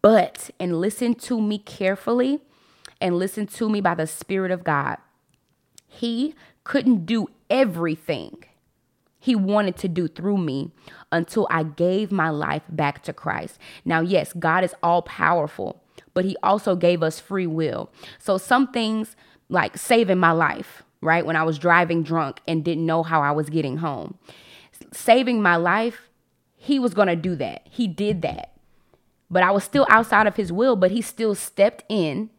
but 0.02 0.50
and 0.58 0.80
listen 0.80 1.14
to 1.14 1.40
me 1.40 1.58
carefully 1.58 2.40
and 3.00 3.16
listen 3.16 3.46
to 3.46 3.68
me 3.68 3.80
by 3.80 3.94
the 3.94 4.06
spirit 4.06 4.50
of 4.50 4.64
God 4.64 4.98
he 5.86 6.34
couldn't 6.64 7.06
do 7.06 7.28
everything 7.48 8.44
he 9.20 9.34
wanted 9.34 9.76
to 9.78 9.88
do 9.88 10.08
through 10.08 10.38
me 10.38 10.70
until 11.10 11.46
I 11.50 11.64
gave 11.64 12.12
my 12.12 12.30
life 12.30 12.62
back 12.68 13.02
to 13.04 13.12
Christ. 13.12 13.58
Now, 13.84 14.00
yes, 14.00 14.32
God 14.32 14.62
is 14.64 14.74
all 14.82 15.02
powerful, 15.02 15.82
but 16.14 16.24
He 16.24 16.36
also 16.42 16.76
gave 16.76 17.02
us 17.02 17.18
free 17.18 17.46
will. 17.46 17.90
So, 18.18 18.38
some 18.38 18.68
things 18.68 19.16
like 19.48 19.76
saving 19.76 20.18
my 20.18 20.32
life, 20.32 20.82
right? 21.00 21.24
When 21.24 21.36
I 21.36 21.42
was 21.42 21.58
driving 21.58 22.02
drunk 22.02 22.40
and 22.46 22.64
didn't 22.64 22.86
know 22.86 23.02
how 23.02 23.22
I 23.22 23.32
was 23.32 23.50
getting 23.50 23.78
home. 23.78 24.18
Saving 24.92 25.42
my 25.42 25.56
life, 25.56 26.08
he 26.56 26.78
was 26.78 26.94
going 26.94 27.08
to 27.08 27.16
do 27.16 27.34
that. 27.36 27.66
He 27.70 27.86
did 27.86 28.22
that. 28.22 28.52
But 29.30 29.42
I 29.42 29.50
was 29.50 29.64
still 29.64 29.86
outside 29.90 30.26
of 30.26 30.36
his 30.36 30.52
will, 30.52 30.76
but 30.76 30.90
he 30.90 31.02
still 31.02 31.34
stepped 31.34 31.84
in. 31.88 32.30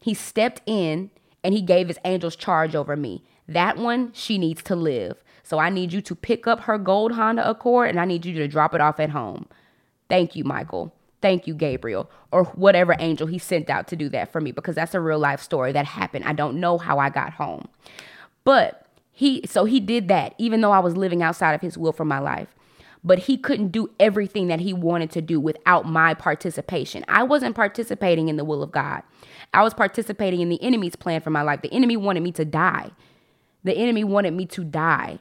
He 0.00 0.14
stepped 0.14 0.62
in 0.66 1.10
and 1.42 1.54
he 1.54 1.62
gave 1.62 1.88
his 1.88 1.98
angels 2.04 2.36
charge 2.36 2.74
over 2.74 2.96
me. 2.96 3.24
That 3.46 3.78
one, 3.78 4.12
she 4.12 4.36
needs 4.38 4.62
to 4.64 4.76
live. 4.76 5.22
So 5.42 5.58
I 5.58 5.70
need 5.70 5.92
you 5.92 6.02
to 6.02 6.14
pick 6.14 6.46
up 6.46 6.60
her 6.60 6.76
gold 6.76 7.12
Honda 7.12 7.48
Accord 7.48 7.88
and 7.88 7.98
I 7.98 8.04
need 8.04 8.26
you 8.26 8.34
to 8.34 8.48
drop 8.48 8.74
it 8.74 8.80
off 8.80 9.00
at 9.00 9.10
home. 9.10 9.48
Thank 10.08 10.36
you, 10.36 10.44
Michael. 10.44 10.94
Thank 11.20 11.46
you, 11.46 11.54
Gabriel, 11.54 12.10
or 12.30 12.44
whatever 12.44 12.94
angel 12.98 13.26
he 13.26 13.38
sent 13.38 13.70
out 13.70 13.88
to 13.88 13.96
do 13.96 14.08
that 14.10 14.30
for 14.30 14.40
me, 14.40 14.52
because 14.52 14.76
that's 14.76 14.94
a 14.94 15.00
real 15.00 15.18
life 15.18 15.42
story 15.42 15.72
that 15.72 15.84
happened. 15.84 16.24
I 16.24 16.32
don't 16.32 16.60
know 16.60 16.78
how 16.78 16.98
I 16.98 17.10
got 17.10 17.32
home. 17.32 17.68
But 18.44 18.86
he, 19.10 19.42
so 19.46 19.64
he 19.64 19.80
did 19.80 20.08
that, 20.08 20.34
even 20.38 20.60
though 20.60 20.70
I 20.70 20.78
was 20.78 20.96
living 20.96 21.22
outside 21.22 21.54
of 21.54 21.60
his 21.60 21.76
will 21.76 21.92
for 21.92 22.04
my 22.04 22.20
life. 22.20 22.54
But 23.02 23.20
he 23.20 23.36
couldn't 23.36 23.68
do 23.68 23.90
everything 23.98 24.48
that 24.48 24.60
he 24.60 24.72
wanted 24.72 25.10
to 25.12 25.22
do 25.22 25.40
without 25.40 25.86
my 25.86 26.14
participation. 26.14 27.04
I 27.08 27.24
wasn't 27.24 27.56
participating 27.56 28.28
in 28.28 28.36
the 28.36 28.44
will 28.44 28.62
of 28.62 28.70
God, 28.70 29.02
I 29.52 29.62
was 29.62 29.74
participating 29.74 30.40
in 30.40 30.50
the 30.50 30.62
enemy's 30.62 30.96
plan 30.96 31.20
for 31.20 31.30
my 31.30 31.42
life. 31.42 31.62
The 31.62 31.72
enemy 31.72 31.96
wanted 31.96 32.22
me 32.22 32.32
to 32.32 32.44
die. 32.44 32.90
The 33.64 33.76
enemy 33.76 34.04
wanted 34.04 34.34
me 34.34 34.46
to 34.46 34.62
die 34.62 35.18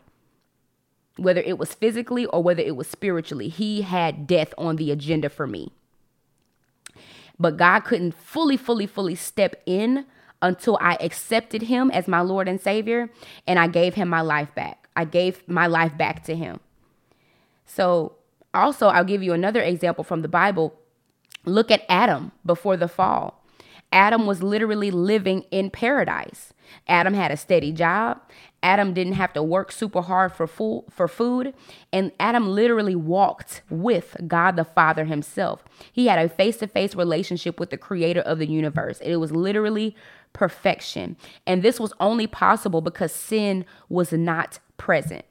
whether 1.18 1.42
it 1.42 1.58
was 1.58 1.74
physically 1.74 2.26
or 2.28 2.42
whether 2.42 2.62
it 2.62 2.76
was 2.76 2.88
spiritually. 2.88 3.50
He 3.50 3.82
had 3.82 4.28
death 4.28 4.54
on 4.58 4.76
the 4.76 4.92
agenda 4.92 5.30
for 5.30 5.48
me. 5.48 5.72
But 7.40 7.58
God 7.58 7.82
couldn't 7.82 8.14
fully, 8.14 8.58
fully, 8.58 8.88
fully 8.88 9.16
step 9.16 9.62
in 9.66 10.06
until 10.42 10.78
I 10.82 10.98
accepted 11.00 11.64
him 11.64 11.92
as 11.92 12.08
my 12.08 12.22
Lord 12.22 12.48
and 12.48 12.60
Savior 12.60 13.10
and 13.46 13.60
I 13.60 13.68
gave 13.68 13.96
him 13.96 14.08
my 14.08 14.22
life 14.22 14.54
back. 14.56 14.88
I 14.96 15.06
gave 15.06 15.48
my 15.48 15.68
life 15.68 15.98
back 15.98 16.24
to 16.26 16.36
him. 16.36 16.60
So, 17.66 18.16
also, 18.54 18.88
I'll 18.88 19.04
give 19.04 19.22
you 19.22 19.34
another 19.34 19.62
example 19.62 20.04
from 20.04 20.22
the 20.22 20.28
Bible. 20.28 20.74
Look 21.46 21.70
at 21.70 21.84
Adam 21.88 22.32
before 22.46 22.78
the 22.78 22.88
fall. 22.88 23.37
Adam 23.98 24.28
was 24.28 24.44
literally 24.44 24.92
living 24.92 25.44
in 25.50 25.72
paradise. 25.72 26.54
Adam 26.88 27.16
had 27.16 27.32
a 27.32 27.38
steady 27.38 27.72
job. 27.72 28.22
Adam 28.62 28.94
didn't 28.94 29.14
have 29.14 29.34
to 29.34 29.42
work 29.42 29.72
super 29.72 30.04
hard 30.04 30.32
for 30.32 30.46
food, 30.46 30.84
for 30.88 31.08
food, 31.08 31.52
and 31.92 32.12
Adam 32.20 32.48
literally 32.48 32.96
walked 32.96 33.64
with 33.72 34.16
God 34.28 34.56
the 34.56 34.64
Father 34.64 35.06
himself. 35.06 35.64
He 35.92 36.06
had 36.06 36.20
a 36.20 36.30
face-to-face 36.30 36.94
relationship 36.94 37.60
with 37.60 37.72
the 37.72 37.78
creator 37.78 38.22
of 38.22 38.38
the 38.38 38.46
universe. 38.46 39.00
It 39.00 39.16
was 39.16 39.32
literally 39.32 39.96
perfection. 40.32 41.18
And 41.48 41.64
this 41.64 41.80
was 41.80 41.92
only 42.00 42.28
possible 42.28 42.82
because 42.82 43.12
sin 43.12 43.66
was 43.90 44.14
not 44.14 44.60
present. 44.78 45.26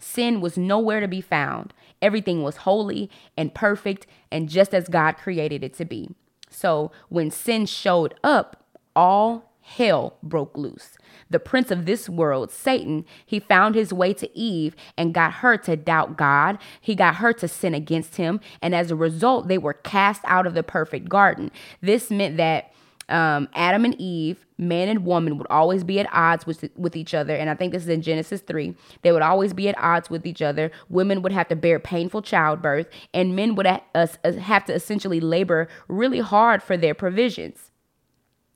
Sin 0.00 0.40
was 0.40 0.58
nowhere 0.58 0.98
to 0.98 1.06
be 1.06 1.20
found. 1.20 1.72
Everything 2.02 2.42
was 2.42 2.56
holy 2.56 3.08
and 3.36 3.54
perfect 3.54 4.08
and 4.32 4.48
just 4.48 4.74
as 4.74 4.88
God 4.88 5.16
created 5.16 5.62
it 5.62 5.74
to 5.74 5.84
be. 5.84 6.16
So 6.50 6.90
when 7.08 7.30
sin 7.30 7.66
showed 7.66 8.14
up, 8.22 8.64
all 8.94 9.52
hell 9.68 10.16
broke 10.22 10.56
loose. 10.56 10.96
The 11.28 11.38
prince 11.38 11.70
of 11.70 11.84
this 11.84 12.08
world, 12.08 12.50
Satan, 12.50 13.04
he 13.26 13.38
found 13.38 13.74
his 13.74 13.92
way 13.92 14.14
to 14.14 14.36
Eve 14.36 14.74
and 14.96 15.12
got 15.12 15.34
her 15.34 15.58
to 15.58 15.76
doubt 15.76 16.16
God. 16.16 16.58
He 16.80 16.94
got 16.94 17.16
her 17.16 17.34
to 17.34 17.46
sin 17.46 17.74
against 17.74 18.16
him. 18.16 18.40
And 18.62 18.74
as 18.74 18.90
a 18.90 18.96
result, 18.96 19.46
they 19.46 19.58
were 19.58 19.74
cast 19.74 20.22
out 20.24 20.46
of 20.46 20.54
the 20.54 20.62
perfect 20.62 21.08
garden. 21.08 21.50
This 21.82 22.10
meant 22.10 22.38
that 22.38 22.72
um, 23.08 23.48
Adam 23.54 23.84
and 23.84 23.94
Eve, 24.00 24.46
man 24.58 24.88
and 24.88 25.04
woman, 25.04 25.38
would 25.38 25.46
always 25.48 25.84
be 25.84 26.00
at 26.00 26.08
odds 26.12 26.46
with, 26.46 26.68
with 26.76 26.96
each 26.96 27.14
other. 27.14 27.34
And 27.34 27.48
I 27.48 27.54
think 27.54 27.72
this 27.72 27.82
is 27.82 27.88
in 27.88 28.02
Genesis 28.02 28.40
3. 28.40 28.74
They 29.02 29.12
would 29.12 29.22
always 29.22 29.52
be 29.52 29.68
at 29.68 29.78
odds 29.78 30.10
with 30.10 30.26
each 30.26 30.42
other. 30.42 30.70
Women 30.88 31.22
would 31.22 31.32
have 31.32 31.48
to 31.48 31.56
bear 31.56 31.78
painful 31.78 32.22
childbirth, 32.22 32.88
and 33.14 33.34
men 33.34 33.54
would 33.54 33.66
ha- 33.66 33.82
uh, 33.94 34.06
have 34.32 34.64
to 34.66 34.74
essentially 34.74 35.20
labor 35.20 35.68
really 35.88 36.20
hard 36.20 36.62
for 36.62 36.76
their 36.76 36.94
provisions 36.94 37.70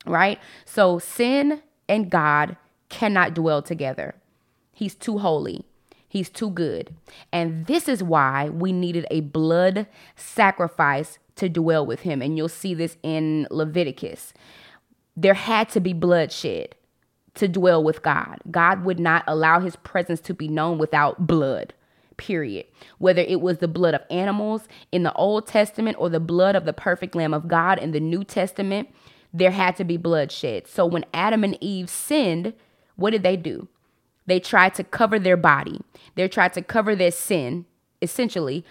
right? 0.07 0.39
So 0.65 0.99
sin 0.99 1.63
and 1.89 2.11
God 2.11 2.57
cannot 2.89 3.35
dwell 3.35 3.63
together. 3.63 4.15
He's 4.73 4.95
too 4.95 5.19
holy. 5.19 5.65
He's 6.09 6.29
too 6.29 6.51
good. 6.51 6.95
And 7.33 7.67
this 7.67 7.89
is 7.89 8.03
why 8.03 8.49
we 8.51 8.73
needed 8.73 9.07
a 9.11 9.21
blood 9.21 9.87
sacrifice 10.15 11.19
to 11.37 11.49
dwell 11.49 11.85
with 11.87 12.01
him. 12.01 12.23
And 12.23 12.37
you'll 12.37 12.49
see 12.49 12.75
this 12.75 12.97
in 13.03 13.47
Leviticus. 13.51 14.33
There 15.17 15.35
had 15.35 15.69
to 15.71 15.81
be 15.81 15.93
bloodshed 15.93 16.75
to 17.35 17.49
dwell 17.49 17.83
with 17.83 18.03
God. 18.03 18.39
God 18.51 18.85
would 18.85 19.01
not 19.01 19.25
allow 19.27 19.61
his 19.61 19.77
presence 19.77 20.21
to 20.23 20.35
be 20.35 20.49
known 20.49 20.79
without 20.79 21.27
blood. 21.27 21.75
Period. 22.19 22.67
Whether 22.99 23.23
it 23.23 23.41
was 23.41 23.59
the 23.59 23.69
blood 23.69 23.95
of 23.95 24.03
animals 24.11 24.69
in 24.93 25.03
the 25.03 25.15
Old 25.15 25.47
Testament 25.47 25.97
or 25.99 26.09
the 26.09 26.21
blood 26.21 26.55
of 26.55 26.67
the 26.67 26.73
perfect 26.73 27.15
Lamb 27.15 27.35
of 27.35 27.49
God 27.49 27.79
in 27.79 27.93
the 27.93 28.01
New 28.01 28.23
Testament, 28.23 28.89
there 29.33 29.51
had 29.51 29.77
to 29.77 29.85
be 29.85 29.97
bloodshed. 29.97 30.67
So 30.67 30.85
when 30.85 31.07
Adam 31.15 31.43
and 31.43 31.57
Eve 31.61 31.89
sinned, 31.89 32.53
what 32.97 33.11
did 33.11 33.23
they 33.23 33.37
do? 33.37 33.69
They 34.27 34.39
tried 34.39 34.75
to 34.75 34.85
cover 34.85 35.19
their 35.19 35.37
body. 35.37 35.81
They 36.15 36.29
tried 36.29 36.53
to 36.53 36.63
cover 36.63 36.95
their 36.95 37.11
sin, 37.11 37.65
essentially, 38.01 38.65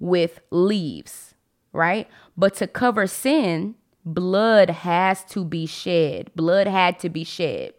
with 0.00 0.40
leaves, 0.50 1.27
right? 1.72 2.08
But 2.36 2.54
to 2.56 2.66
cover 2.66 3.06
sin, 3.06 3.74
blood 4.04 4.70
has 4.70 5.24
to 5.26 5.44
be 5.44 5.66
shed. 5.66 6.30
Blood 6.34 6.66
had 6.66 6.98
to 7.00 7.08
be 7.08 7.24
shed. 7.24 7.74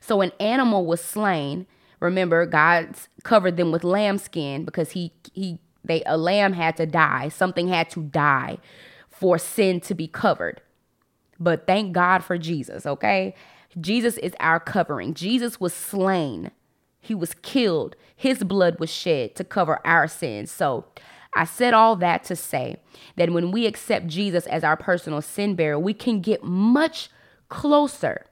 So 0.00 0.20
an 0.20 0.32
animal 0.38 0.86
was 0.86 1.02
slain. 1.02 1.66
Remember, 2.00 2.44
God 2.46 2.96
covered 3.22 3.56
them 3.56 3.72
with 3.72 3.84
lambskin 3.84 4.64
because 4.64 4.92
he 4.92 5.12
he 5.32 5.58
they 5.84 6.02
a 6.06 6.16
lamb 6.16 6.52
had 6.52 6.76
to 6.76 6.86
die. 6.86 7.28
Something 7.28 7.68
had 7.68 7.90
to 7.90 8.02
die 8.02 8.58
for 9.08 9.38
sin 9.38 9.80
to 9.80 9.94
be 9.94 10.08
covered. 10.08 10.60
But 11.38 11.66
thank 11.66 11.92
God 11.92 12.22
for 12.22 12.38
Jesus, 12.38 12.86
okay? 12.86 13.34
Jesus 13.80 14.16
is 14.18 14.34
our 14.40 14.60
covering. 14.60 15.14
Jesus 15.14 15.60
was 15.60 15.74
slain, 15.74 16.50
he 17.00 17.14
was 17.14 17.34
killed, 17.34 17.96
his 18.14 18.44
blood 18.44 18.78
was 18.78 18.90
shed 18.90 19.34
to 19.36 19.44
cover 19.44 19.80
our 19.84 20.06
sins. 20.06 20.50
So, 20.50 20.86
I 21.36 21.44
said 21.44 21.74
all 21.74 21.96
that 21.96 22.24
to 22.24 22.36
say 22.36 22.76
that 23.16 23.30
when 23.30 23.50
we 23.50 23.66
accept 23.66 24.06
Jesus 24.06 24.46
as 24.46 24.62
our 24.62 24.76
personal 24.76 25.20
sin 25.20 25.54
bearer, 25.54 25.78
we 25.78 25.94
can 25.94 26.20
get 26.20 26.44
much 26.44 27.10
closer 27.48 28.26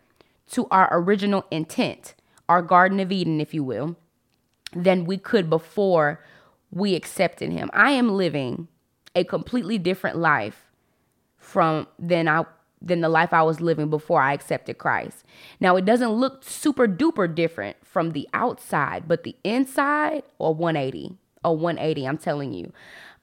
to 0.53 0.67
our 0.71 0.89
original 0.93 1.45
intent, 1.51 2.15
our 2.49 2.63
Garden 2.63 3.01
of 3.01 3.11
Eden, 3.11 3.41
if 3.41 3.53
you 3.55 3.65
will, 3.65 3.97
than 4.75 5.05
we 5.05 5.19
could 5.19 5.51
before 5.51 6.25
we 6.71 6.95
accepted 6.95 7.53
him. 7.53 7.71
I 7.73 7.91
am 7.93 8.15
living 8.15 8.69
a 9.15 9.25
completely 9.25 9.79
different 9.79 10.17
life 10.17 10.71
from 11.37 11.87
than 11.99 12.29
I 12.29 12.45
than 12.85 13.01
the 13.01 13.09
life 13.09 13.33
I 13.33 13.43
was 13.43 13.61
living 13.61 13.91
before 13.91 14.21
I 14.21 14.33
accepted 14.33 14.79
Christ. 14.79 15.25
Now, 15.61 15.77
it 15.77 15.85
doesn't 15.85 16.11
look 16.11 16.43
super 16.43 16.89
duper 16.89 17.33
different 17.33 17.77
from 17.85 18.11
the 18.11 18.29
outside, 18.35 19.05
but 19.07 19.23
the 19.23 19.37
inside, 19.45 20.25
or 20.39 20.53
180, 20.53 21.17
or 21.45 21.57
180, 21.57 22.07
I'm 22.07 22.19
telling 22.19 22.53
you. 22.53 22.73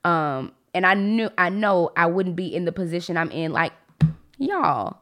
Um, 0.03 0.53
and 0.73 0.85
I 0.85 0.93
knew, 0.93 1.29
I 1.37 1.49
know 1.49 1.91
I 1.95 2.05
wouldn't 2.05 2.35
be 2.35 2.53
in 2.53 2.65
the 2.65 2.71
position 2.71 3.17
I'm 3.17 3.31
in. 3.31 3.51
Like, 3.51 3.73
y'all, 4.37 4.97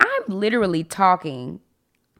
I'm 0.00 0.22
literally 0.28 0.84
talking 0.84 1.60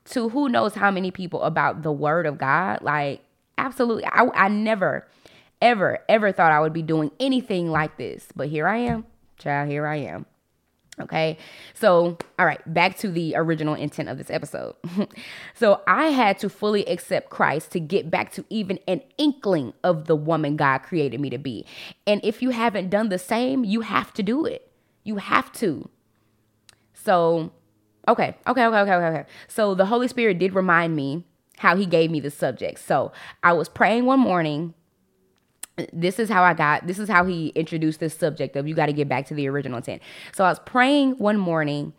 to 0.07 0.29
who 0.31 0.49
knows 0.49 0.75
how 0.75 0.91
many 0.91 1.11
people 1.11 1.43
about 1.43 1.83
the 1.83 1.93
word 1.93 2.27
of 2.27 2.39
God. 2.39 2.81
Like, 2.83 3.23
absolutely. 3.59 4.05
I, 4.07 4.29
I 4.35 4.49
never, 4.49 5.07
ever, 5.61 5.99
ever 6.09 6.33
thought 6.33 6.53
I 6.53 6.61
would 6.61 6.73
be 6.73 6.83
doing 6.83 7.11
anything 7.21 7.71
like 7.71 7.97
this. 7.99 8.27
But 8.35 8.49
here 8.49 8.67
I 8.67 8.79
am, 8.79 9.07
child, 9.39 9.69
here 9.69 9.87
I 9.87 9.97
am. 9.97 10.27
Okay. 11.01 11.39
So, 11.73 12.19
all 12.39 12.45
right, 12.45 12.61
back 12.73 12.99
to 12.99 13.09
the 13.09 13.35
original 13.35 13.75
intent 13.75 14.11
of 14.11 14.19
this 14.19 14.31
episode. 14.31 14.75
so, 15.55 15.81
I 15.87 16.09
had 16.09 16.39
to 16.41 16.51
fully 16.51 16.85
accept 16.87 17.31
Christ 17.31 17.71
to 17.73 17.81
get 17.81 18.11
back 18.11 18.31
to 18.33 18.45
even 18.51 18.79
an 18.87 19.01
inkling 19.17 19.73
of 19.83 20.05
the 20.05 20.15
woman 20.15 20.57
God 20.57 20.79
created 20.79 21.19
me 21.19 21.31
to 21.31 21.39
be. 21.39 21.65
And 22.07 22.21
if 22.23 22.43
you 22.43 22.51
haven't 22.51 22.91
done 22.91 23.09
the 23.09 23.19
same, 23.19 23.65
you 23.65 23.81
have 23.81 24.13
to 24.15 24.23
do 24.23 24.45
it. 24.45 24.71
You 25.03 25.17
have 25.17 25.51
to. 25.55 25.89
So, 26.93 27.53
okay, 28.07 28.37
okay, 28.47 28.67
okay, 28.67 28.81
okay, 28.81 28.93
okay. 28.93 29.25
So, 29.49 29.75
the 29.75 29.87
Holy 29.87 30.09
Spirit 30.09 30.39
did 30.39 30.55
remind 30.55 30.95
me 30.95 31.25
how 31.57 31.75
he 31.75 31.87
gave 31.87 32.11
me 32.11 32.21
the 32.21 32.31
subject. 32.31 32.81
So, 32.81 33.13
I 33.43 33.55
was 33.55 33.71
praying 33.71 34.05
one 34.05 34.21
morning 34.21 34.75
this 35.93 36.19
is 36.19 36.29
how 36.29 36.43
I 36.43 36.55
got, 36.55 36.87
this 36.87 36.99
is 36.99 37.09
how 37.09 37.25
he 37.25 37.49
introduced 37.49 38.01
this 38.01 38.15
subject 38.15 38.57
of 38.57 38.69
you 38.69 38.75
got 38.75 38.87
to 38.87 38.93
get 38.93 39.09
back 39.09 39.27
to 39.29 39.35
the 39.35 39.49
original 39.49 39.79
intent. 39.79 40.03
So 40.33 40.45
I 40.45 40.49
was 40.49 40.59
praying 40.61 41.13
one 41.13 41.39
morning 41.39 41.95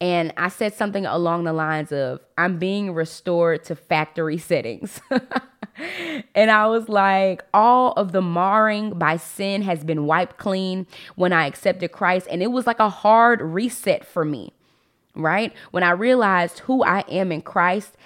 and 0.00 0.32
I 0.36 0.48
said 0.48 0.74
something 0.74 1.06
along 1.06 1.44
the 1.44 1.52
lines 1.52 1.90
of, 1.90 2.20
I'm 2.36 2.58
being 2.58 2.92
restored 2.92 3.64
to 3.64 3.74
factory 3.74 4.38
settings. 4.38 5.00
and 6.34 6.50
I 6.50 6.66
was 6.66 6.88
like, 6.88 7.44
all 7.54 7.92
of 7.92 8.12
the 8.12 8.22
marring 8.22 8.98
by 8.98 9.16
sin 9.16 9.62
has 9.62 9.84
been 9.84 10.06
wiped 10.06 10.36
clean 10.36 10.86
when 11.14 11.32
I 11.32 11.46
accepted 11.46 11.92
Christ. 11.92 12.26
And 12.30 12.42
it 12.42 12.48
was 12.48 12.66
like 12.66 12.78
a 12.78 12.90
hard 12.90 13.40
reset 13.40 14.06
for 14.06 14.24
me, 14.24 14.52
right? 15.14 15.52
When 15.70 15.82
I 15.82 15.90
realized 15.90 16.60
who 16.60 16.84
I 16.84 17.00
am 17.08 17.32
in 17.32 17.40
Christ, 17.40 17.96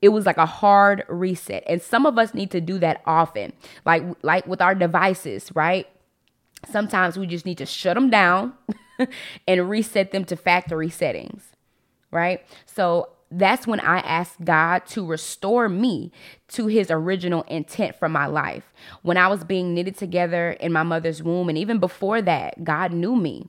it 0.00 0.10
was 0.10 0.26
like 0.26 0.36
a 0.36 0.46
hard 0.46 1.04
reset 1.08 1.62
and 1.66 1.82
some 1.82 2.06
of 2.06 2.18
us 2.18 2.34
need 2.34 2.50
to 2.50 2.60
do 2.60 2.78
that 2.78 3.02
often 3.06 3.52
like 3.84 4.02
like 4.22 4.46
with 4.46 4.60
our 4.60 4.74
devices 4.74 5.50
right 5.54 5.86
sometimes 6.70 7.18
we 7.18 7.26
just 7.26 7.46
need 7.46 7.58
to 7.58 7.66
shut 7.66 7.94
them 7.94 8.10
down 8.10 8.52
and 9.48 9.70
reset 9.70 10.12
them 10.12 10.24
to 10.24 10.36
factory 10.36 10.90
settings 10.90 11.52
right 12.10 12.44
so 12.66 13.08
that's 13.30 13.66
when 13.66 13.80
I 13.80 13.98
asked 13.98 14.44
God 14.44 14.86
to 14.86 15.04
restore 15.04 15.68
me 15.68 16.12
to 16.48 16.66
his 16.66 16.90
original 16.90 17.42
intent 17.42 17.96
for 17.96 18.08
my 18.08 18.26
life. 18.26 18.72
When 19.02 19.16
I 19.16 19.28
was 19.28 19.44
being 19.44 19.74
knitted 19.74 19.96
together 19.96 20.52
in 20.52 20.72
my 20.72 20.82
mother's 20.82 21.22
womb, 21.22 21.48
and 21.48 21.58
even 21.58 21.78
before 21.78 22.22
that, 22.22 22.64
God 22.64 22.92
knew 22.92 23.16
me. 23.16 23.48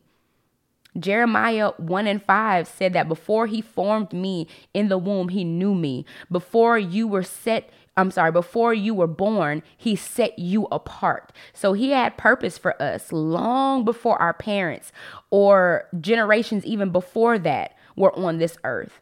Jeremiah 0.98 1.72
1 1.78 2.08
and 2.08 2.24
5 2.24 2.68
said 2.68 2.94
that 2.94 3.08
before 3.08 3.48
he 3.48 3.62
formed 3.62 4.12
me 4.12 4.48
in 4.74 4.90
the 4.90 4.98
womb, 4.98 5.30
he 5.30 5.44
knew 5.44 5.76
me. 5.76 6.06
Before 6.32 6.80
you 6.80 7.08
were 7.08 7.24
set, 7.24 7.70
I'm 7.96 8.12
sorry, 8.12 8.32
before 8.32 8.74
you 8.74 8.94
were 8.94 9.08
born, 9.08 9.62
he 9.78 9.96
set 9.96 10.40
you 10.40 10.66
apart. 10.72 11.32
So 11.54 11.74
he 11.74 11.92
had 11.92 12.18
purpose 12.18 12.58
for 12.58 12.82
us 12.82 13.12
long 13.12 13.86
before 13.86 14.20
our 14.22 14.34
parents 14.34 14.92
or 15.30 15.88
generations 16.00 16.66
even 16.66 16.90
before 16.92 17.38
that 17.40 17.76
were 17.96 18.18
on 18.18 18.38
this 18.38 18.58
earth. 18.64 19.00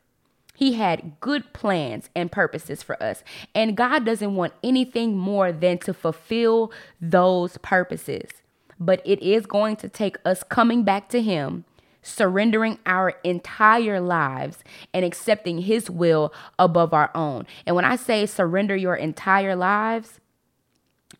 He 0.55 0.73
had 0.73 1.19
good 1.19 1.53
plans 1.53 2.09
and 2.15 2.31
purposes 2.31 2.81
for 2.81 3.01
us. 3.01 3.23
And 3.53 3.77
God 3.77 4.03
doesn't 4.03 4.35
want 4.35 4.53
anything 4.63 5.15
more 5.15 5.51
than 5.51 5.77
to 5.79 5.93
fulfill 5.93 6.71
those 6.99 7.59
purposes. 7.59 8.31
But 8.79 9.01
it 9.05 9.21
is 9.21 9.45
going 9.45 9.75
to 9.77 9.89
take 9.89 10.17
us 10.25 10.41
coming 10.41 10.83
back 10.83 11.09
to 11.09 11.21
Him 11.21 11.63
surrendering 12.07 12.79
our 12.85 13.09
entire 13.23 13.99
lives 13.99 14.63
and 14.93 15.03
accepting 15.03 15.59
His 15.59 15.89
will 15.89 16.33
above 16.57 16.93
our 16.93 17.11
own. 17.13 17.45
And 17.65 17.75
when 17.75 17.85
I 17.85 17.95
say 17.95 18.25
surrender 18.25 18.75
your 18.75 18.95
entire 18.95 19.55
lives, 19.55 20.19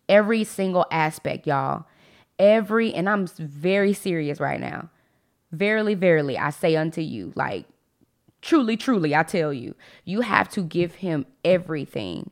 every 0.08 0.44
single 0.44 0.86
aspect, 0.89 1.45
y'all, 1.45 1.86
every, 2.39 2.93
and 2.93 3.10
I'm 3.10 3.28
very 3.28 3.93
serious 3.93 4.39
right 4.39 4.60
now. 4.60 4.89
Verily, 5.52 5.93
verily, 5.93 6.38
I 6.38 6.50
say 6.50 6.76
unto 6.76 7.02
you, 7.02 7.34
like, 7.36 7.65
truly, 8.41 8.78
truly, 8.78 9.15
I 9.15 9.23
tell 9.23 9.54
you, 9.54 9.76
you 10.06 10.21
have 10.21 10.50
to 10.50 10.62
give 10.62 10.95
Him 10.95 11.26
everything. 11.43 12.32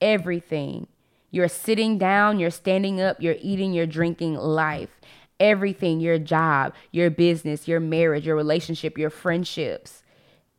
Everything. 0.00 0.88
You're 1.30 1.48
sitting 1.48 1.98
down, 1.98 2.38
you're 2.38 2.50
standing 2.50 3.00
up, 3.00 3.16
you're 3.20 3.36
eating, 3.40 3.72
you're 3.72 3.86
drinking 3.86 4.34
life 4.34 5.00
everything 5.40 6.00
your 6.00 6.18
job, 6.18 6.74
your 6.90 7.10
business, 7.10 7.68
your 7.68 7.80
marriage, 7.80 8.26
your 8.26 8.36
relationship, 8.36 8.96
your 8.98 9.10
friendships, 9.10 10.02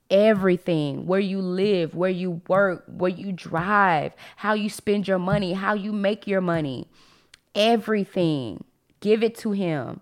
everything 0.09 1.07
where 1.07 1.19
you 1.19 1.39
live, 1.39 1.95
where 1.95 2.09
you 2.09 2.41
work, 2.47 2.83
where 2.87 3.11
you 3.11 3.31
drive, 3.31 4.13
how 4.37 4.53
you 4.53 4.69
spend 4.69 5.07
your 5.07 5.19
money, 5.19 5.53
how 5.53 5.73
you 5.73 5.91
make 5.91 6.27
your 6.27 6.41
money, 6.41 6.87
everything. 7.53 8.63
Give 8.99 9.23
it 9.23 9.35
to 9.39 9.51
Him. 9.51 10.01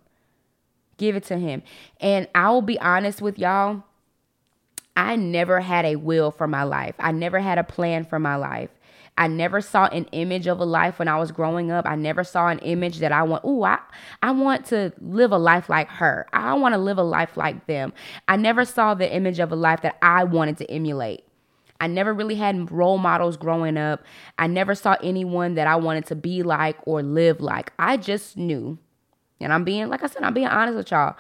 Give 0.98 1.16
it 1.16 1.24
to 1.26 1.38
Him. 1.38 1.64
And 2.00 2.28
I 2.34 2.50
will 2.52 2.62
be 2.62 2.80
honest 2.80 3.22
with 3.22 3.40
y'all. 3.40 3.84
I 4.96 5.16
never 5.16 5.60
had 5.60 5.86
a 5.86 5.96
will 5.96 6.32
for 6.32 6.48
my 6.48 6.64
life. 6.64 6.96
I 7.00 7.12
never 7.12 7.40
had 7.40 7.58
a 7.58 7.64
plan 7.64 8.06
for 8.06 8.20
my 8.20 8.36
life. 8.36 8.70
I 9.18 9.28
never 9.28 9.62
saw 9.62 9.86
an 9.86 10.06
image 10.06 10.48
of 10.48 10.60
a 10.60 10.66
life 10.66 10.98
when 10.98 11.08
I 11.08 11.20
was 11.20 11.32
growing 11.32 11.72
up. 11.72 11.86
I 11.86 11.96
never 11.96 12.24
saw 12.24 12.48
an 12.48 12.60
image 12.60 13.00
that 13.00 13.12
I 13.12 13.24
want, 13.24 13.44
oh, 13.46 13.64
I, 13.64 13.80
I 14.24 14.32
want 14.32 14.66
to 14.68 14.92
live 15.00 15.32
a 15.32 15.38
life 15.38 15.70
like 15.70 15.88
her. 15.90 16.28
I 16.34 16.54
want 16.56 16.74
to 16.74 16.80
live 16.80 16.98
a 16.98 17.04
life 17.04 17.38
like 17.38 17.68
them. 17.68 17.94
I 18.28 18.38
never 18.38 18.66
saw 18.66 18.96
the 18.96 19.14
image 19.14 19.40
of 19.40 19.52
a 19.52 19.56
life 19.56 19.82
that 19.82 19.98
I 20.02 20.24
wanted 20.24 20.58
to 20.58 20.72
emulate. 20.72 21.24
I 21.80 21.88
never 21.88 22.14
really 22.14 22.36
had 22.36 22.72
role 22.72 22.98
models 22.98 23.38
growing 23.38 23.78
up. 23.78 24.04
I 24.40 24.48
never 24.48 24.74
saw 24.74 24.96
anyone 25.04 25.56
that 25.56 25.68
I 25.68 25.76
wanted 25.76 26.06
to 26.08 26.16
be 26.16 26.42
like 26.42 26.78
or 26.86 27.04
live 27.04 27.42
like. 27.42 27.72
I 27.78 27.98
just 27.98 28.38
knew. 28.38 28.80
And 29.40 29.52
I'm 29.52 29.64
being, 29.64 29.90
like 29.90 30.04
I 30.04 30.08
said, 30.08 30.24
I'm 30.24 30.34
being 30.34 30.48
honest 30.48 30.78
with 30.78 30.92
y'all 30.92 31.18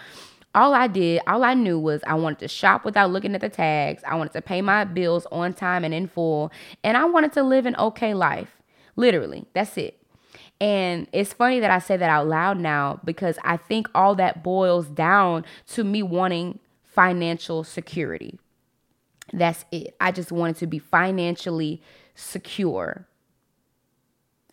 all 0.55 0.73
I 0.73 0.87
did, 0.87 1.21
all 1.27 1.43
I 1.43 1.53
knew 1.53 1.79
was 1.79 2.01
I 2.05 2.13
wanted 2.15 2.39
to 2.39 2.47
shop 2.47 2.85
without 2.85 3.11
looking 3.11 3.33
at 3.35 3.41
the 3.41 3.49
tags. 3.49 4.03
I 4.07 4.15
wanted 4.15 4.33
to 4.33 4.41
pay 4.41 4.61
my 4.61 4.83
bills 4.83 5.25
on 5.31 5.53
time 5.53 5.83
and 5.83 5.93
in 5.93 6.07
full. 6.07 6.51
And 6.83 6.95
I 6.95 7.05
wanted 7.05 7.33
to 7.33 7.43
live 7.43 7.65
an 7.65 7.75
okay 7.77 8.13
life. 8.13 8.61
Literally, 8.95 9.45
that's 9.53 9.77
it. 9.77 9.99
And 10.61 11.07
it's 11.11 11.33
funny 11.33 11.59
that 11.59 11.71
I 11.71 11.79
say 11.79 11.97
that 11.97 12.09
out 12.09 12.27
loud 12.27 12.57
now 12.59 12.99
because 13.03 13.37
I 13.43 13.57
think 13.57 13.87
all 13.95 14.15
that 14.15 14.43
boils 14.43 14.87
down 14.87 15.45
to 15.69 15.83
me 15.83 16.03
wanting 16.03 16.59
financial 16.83 17.63
security. 17.63 18.39
That's 19.33 19.65
it. 19.71 19.95
I 19.99 20.11
just 20.11 20.31
wanted 20.31 20.57
to 20.57 20.67
be 20.67 20.79
financially 20.79 21.81
secure. 22.15 23.07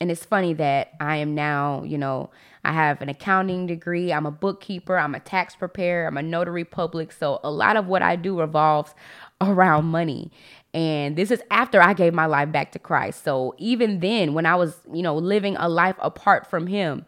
And 0.01 0.11
it's 0.11 0.25
funny 0.25 0.55
that 0.55 0.93
I 0.99 1.17
am 1.17 1.35
now, 1.35 1.83
you 1.85 1.99
know, 1.99 2.31
I 2.65 2.73
have 2.73 3.03
an 3.03 3.11
accounting 3.11 3.67
degree. 3.67 4.13
I'm 4.13 4.25
a 4.25 4.31
bookkeeper. 4.31 4.97
I'm 4.97 5.15
a 5.15 5.21
tax 5.21 5.55
preparer. 5.55 6.07
I'm 6.07 6.17
a 6.17 6.23
notary 6.23 6.65
public. 6.65 7.13
So 7.13 7.39
a 7.45 7.51
lot 7.51 7.77
of 7.77 7.87
what 7.87 8.03
I 8.03 8.17
do 8.17 8.39
revolves 8.41 8.95
around 9.41 9.87
money. 9.87 10.31
And 10.73 11.17
this 11.17 11.31
is 11.31 11.43
after 11.51 11.83
I 11.83 11.95
gave 11.95 12.15
my 12.15 12.27
life 12.27 12.51
back 12.53 12.73
to 12.73 12.79
Christ. 12.79 13.25
So 13.25 13.55
even 13.59 14.01
then, 14.01 14.35
when 14.35 14.47
I 14.47 14.55
was, 14.55 14.81
you 14.93 15.03
know, 15.03 15.17
living 15.17 15.57
a 15.57 15.69
life 15.69 15.97
apart 15.99 16.49
from 16.49 16.67
Him, 16.67 17.05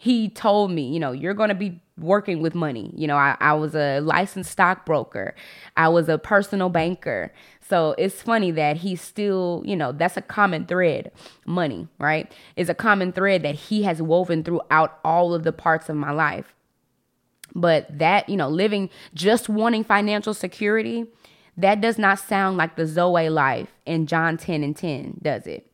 He 0.00 0.30
told 0.30 0.70
me, 0.70 0.88
you 0.88 0.98
know, 0.98 1.12
you're 1.12 1.34
going 1.34 1.50
to 1.50 1.54
be 1.54 1.78
working 1.98 2.40
with 2.40 2.54
money. 2.54 2.90
You 2.96 3.06
know, 3.06 3.18
I, 3.18 3.36
I 3.38 3.52
was 3.52 3.74
a 3.74 4.00
licensed 4.00 4.50
stockbroker, 4.50 5.34
I 5.76 5.88
was 5.88 6.08
a 6.08 6.16
personal 6.16 6.70
banker. 6.70 7.34
So 7.68 7.94
it's 7.98 8.22
funny 8.22 8.50
that 8.52 8.78
he's 8.78 9.02
still, 9.02 9.62
you 9.66 9.76
know, 9.76 9.92
that's 9.92 10.16
a 10.16 10.22
common 10.22 10.64
thread. 10.64 11.12
Money, 11.44 11.86
right? 11.98 12.32
Is 12.56 12.70
a 12.70 12.74
common 12.74 13.12
thread 13.12 13.42
that 13.42 13.54
he 13.54 13.82
has 13.82 14.00
woven 14.00 14.42
throughout 14.42 14.98
all 15.04 15.34
of 15.34 15.44
the 15.44 15.52
parts 15.52 15.90
of 15.90 15.96
my 15.96 16.12
life. 16.12 16.54
But 17.54 17.98
that, 17.98 18.26
you 18.26 18.38
know, 18.38 18.48
living 18.48 18.88
just 19.12 19.50
wanting 19.50 19.84
financial 19.84 20.32
security, 20.32 21.08
that 21.58 21.82
does 21.82 21.98
not 21.98 22.18
sound 22.18 22.56
like 22.56 22.76
the 22.76 22.86
Zoe 22.86 23.28
life 23.28 23.68
in 23.84 24.06
John 24.06 24.38
10 24.38 24.64
and 24.64 24.74
10, 24.74 25.18
does 25.20 25.46
it? 25.46 25.69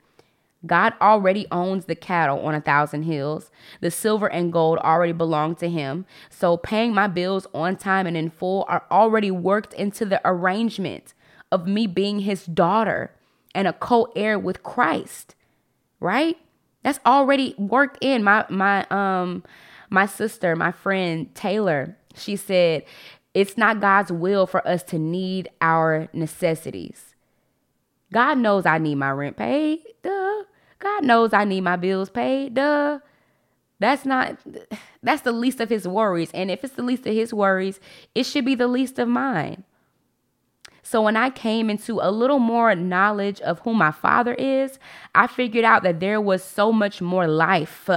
God 0.66 0.94
already 1.00 1.46
owns 1.50 1.84
the 1.84 1.94
cattle 1.94 2.40
on 2.40 2.54
a 2.54 2.60
thousand 2.60 3.04
hills. 3.04 3.50
The 3.80 3.90
silver 3.90 4.26
and 4.26 4.52
gold 4.52 4.78
already 4.78 5.12
belong 5.12 5.56
to 5.56 5.68
him. 5.68 6.06
So 6.30 6.56
paying 6.56 6.92
my 6.94 7.06
bills 7.06 7.46
on 7.54 7.76
time 7.76 8.06
and 8.06 8.16
in 8.16 8.30
full 8.30 8.64
are 8.68 8.84
already 8.90 9.30
worked 9.30 9.72
into 9.74 10.04
the 10.04 10.20
arrangement 10.24 11.14
of 11.52 11.66
me 11.66 11.86
being 11.86 12.20
his 12.20 12.44
daughter 12.46 13.12
and 13.54 13.68
a 13.68 13.72
co-heir 13.72 14.38
with 14.38 14.62
Christ. 14.62 15.34
Right? 16.00 16.36
That's 16.82 17.00
already 17.06 17.54
worked 17.58 17.98
in. 18.00 18.22
My 18.22 18.44
my 18.48 18.86
um 18.90 19.44
my 19.90 20.06
sister, 20.06 20.56
my 20.56 20.72
friend 20.72 21.34
Taylor, 21.34 21.96
she 22.14 22.36
said, 22.36 22.84
it's 23.34 23.58
not 23.58 23.80
God's 23.80 24.10
will 24.10 24.46
for 24.46 24.66
us 24.66 24.82
to 24.84 24.98
need 24.98 25.48
our 25.60 26.08
necessities. 26.12 27.14
God 28.12 28.38
knows 28.38 28.64
I 28.64 28.78
need 28.78 28.94
my 28.94 29.10
rent 29.10 29.36
paid. 29.36 29.80
Duh. 30.02 30.44
God 30.78 31.04
knows 31.04 31.32
I 31.32 31.44
need 31.44 31.62
my 31.62 31.76
bills 31.76 32.10
paid. 32.10 32.54
Duh. 32.54 33.00
That's 33.78 34.06
not 34.06 34.38
that's 35.02 35.22
the 35.22 35.32
least 35.32 35.60
of 35.60 35.68
his 35.68 35.86
worries. 35.86 36.30
And 36.32 36.50
if 36.50 36.64
it's 36.64 36.74
the 36.74 36.82
least 36.82 37.06
of 37.06 37.14
his 37.14 37.34
worries, 37.34 37.80
it 38.14 38.24
should 38.24 38.44
be 38.44 38.54
the 38.54 38.68
least 38.68 38.98
of 38.98 39.08
mine. 39.08 39.64
So 40.82 41.02
when 41.02 41.16
I 41.16 41.30
came 41.30 41.68
into 41.68 41.98
a 42.00 42.10
little 42.10 42.38
more 42.38 42.74
knowledge 42.74 43.40
of 43.40 43.58
who 43.60 43.74
my 43.74 43.90
father 43.90 44.34
is, 44.34 44.78
I 45.14 45.26
figured 45.26 45.64
out 45.64 45.82
that 45.82 46.00
there 46.00 46.20
was 46.20 46.44
so 46.44 46.72
much 46.72 47.02
more 47.02 47.26
life. 47.26 47.90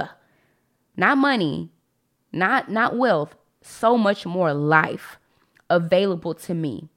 Not 0.96 1.16
money, 1.16 1.70
not 2.32 2.68
not 2.70 2.96
wealth, 2.96 3.36
so 3.62 3.96
much 3.96 4.26
more 4.26 4.52
life 4.52 5.18
available 5.70 6.34
to 6.34 6.54
me. 6.54 6.88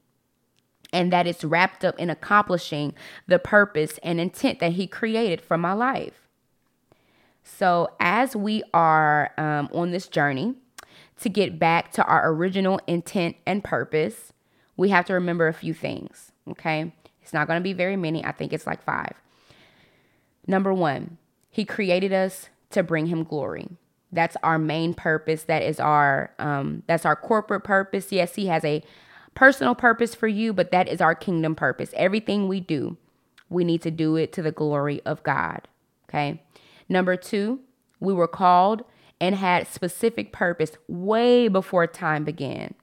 And 0.94 1.12
that 1.12 1.26
it's 1.26 1.44
wrapped 1.44 1.84
up 1.84 1.98
in 1.98 2.08
accomplishing 2.08 2.94
the 3.26 3.38
purpose 3.38 3.98
and 4.02 4.20
intent 4.20 4.60
that 4.60 4.72
he 4.72 4.86
created 4.86 5.40
for 5.40 5.58
my 5.58 5.72
life. 5.72 6.28
So, 7.42 7.90
as 8.00 8.34
we 8.34 8.62
are 8.72 9.32
um, 9.36 9.68
on 9.72 9.90
this 9.90 10.08
journey 10.08 10.54
to 11.20 11.28
get 11.28 11.58
back 11.58 11.92
to 11.92 12.04
our 12.04 12.32
original 12.32 12.80
intent 12.86 13.36
and 13.44 13.62
purpose, 13.62 14.32
we 14.76 14.88
have 14.88 15.04
to 15.06 15.14
remember 15.14 15.48
a 15.48 15.52
few 15.52 15.74
things. 15.74 16.32
Okay. 16.48 16.92
It's 17.22 17.32
not 17.32 17.48
to 17.48 17.60
be 17.60 17.72
very 17.72 17.96
many. 17.96 18.24
I 18.24 18.32
think 18.32 18.52
it's 18.52 18.66
like 18.66 18.82
five. 18.82 19.14
Number 20.46 20.74
one, 20.74 21.16
he 21.50 21.64
created 21.64 22.12
us 22.12 22.50
to 22.70 22.82
bring 22.82 23.06
him 23.06 23.24
glory. 23.24 23.68
That's 24.12 24.36
our 24.42 24.58
main 24.58 24.92
purpose. 24.92 25.44
That 25.44 25.62
is 25.62 25.80
our 25.80 26.32
um, 26.38 26.82
that's 26.86 27.06
our 27.06 27.16
corporate 27.16 27.64
purpose. 27.64 28.12
Yes, 28.12 28.34
he 28.34 28.46
has 28.46 28.64
a 28.64 28.82
personal 29.34 29.74
purpose 29.74 30.14
for 30.14 30.28
you, 30.28 30.52
but 30.52 30.70
that 30.70 30.88
is 30.88 31.00
our 31.00 31.14
kingdom 31.14 31.54
purpose. 31.54 31.90
Everything 31.94 32.48
we 32.48 32.60
do, 32.60 32.96
we 33.48 33.64
need 33.64 33.82
to 33.82 33.90
do 33.90 34.16
it 34.16 34.32
to 34.32 34.42
the 34.42 34.52
glory 34.52 35.00
of 35.04 35.22
God. 35.22 35.68
Okay. 36.08 36.42
Number 36.88 37.16
two, 37.16 37.60
we 38.00 38.12
were 38.12 38.28
called 38.28 38.84
and 39.20 39.34
had 39.34 39.66
specific 39.66 40.32
purpose 40.32 40.72
way 40.88 41.48
before 41.48 41.86
time 41.86 42.24
began. 42.24 42.74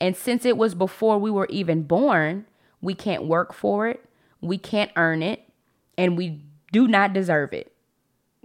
And 0.00 0.16
since 0.16 0.44
it 0.44 0.56
was 0.56 0.74
before 0.74 1.18
we 1.18 1.30
were 1.30 1.46
even 1.50 1.82
born, 1.82 2.46
we 2.80 2.94
can't 2.94 3.24
work 3.24 3.52
for 3.52 3.88
it, 3.88 4.04
we 4.40 4.58
can't 4.58 4.90
earn 4.96 5.22
it, 5.22 5.48
and 5.98 6.16
we 6.16 6.42
do 6.72 6.88
not 6.88 7.12
deserve 7.12 7.52
it. 7.52 7.72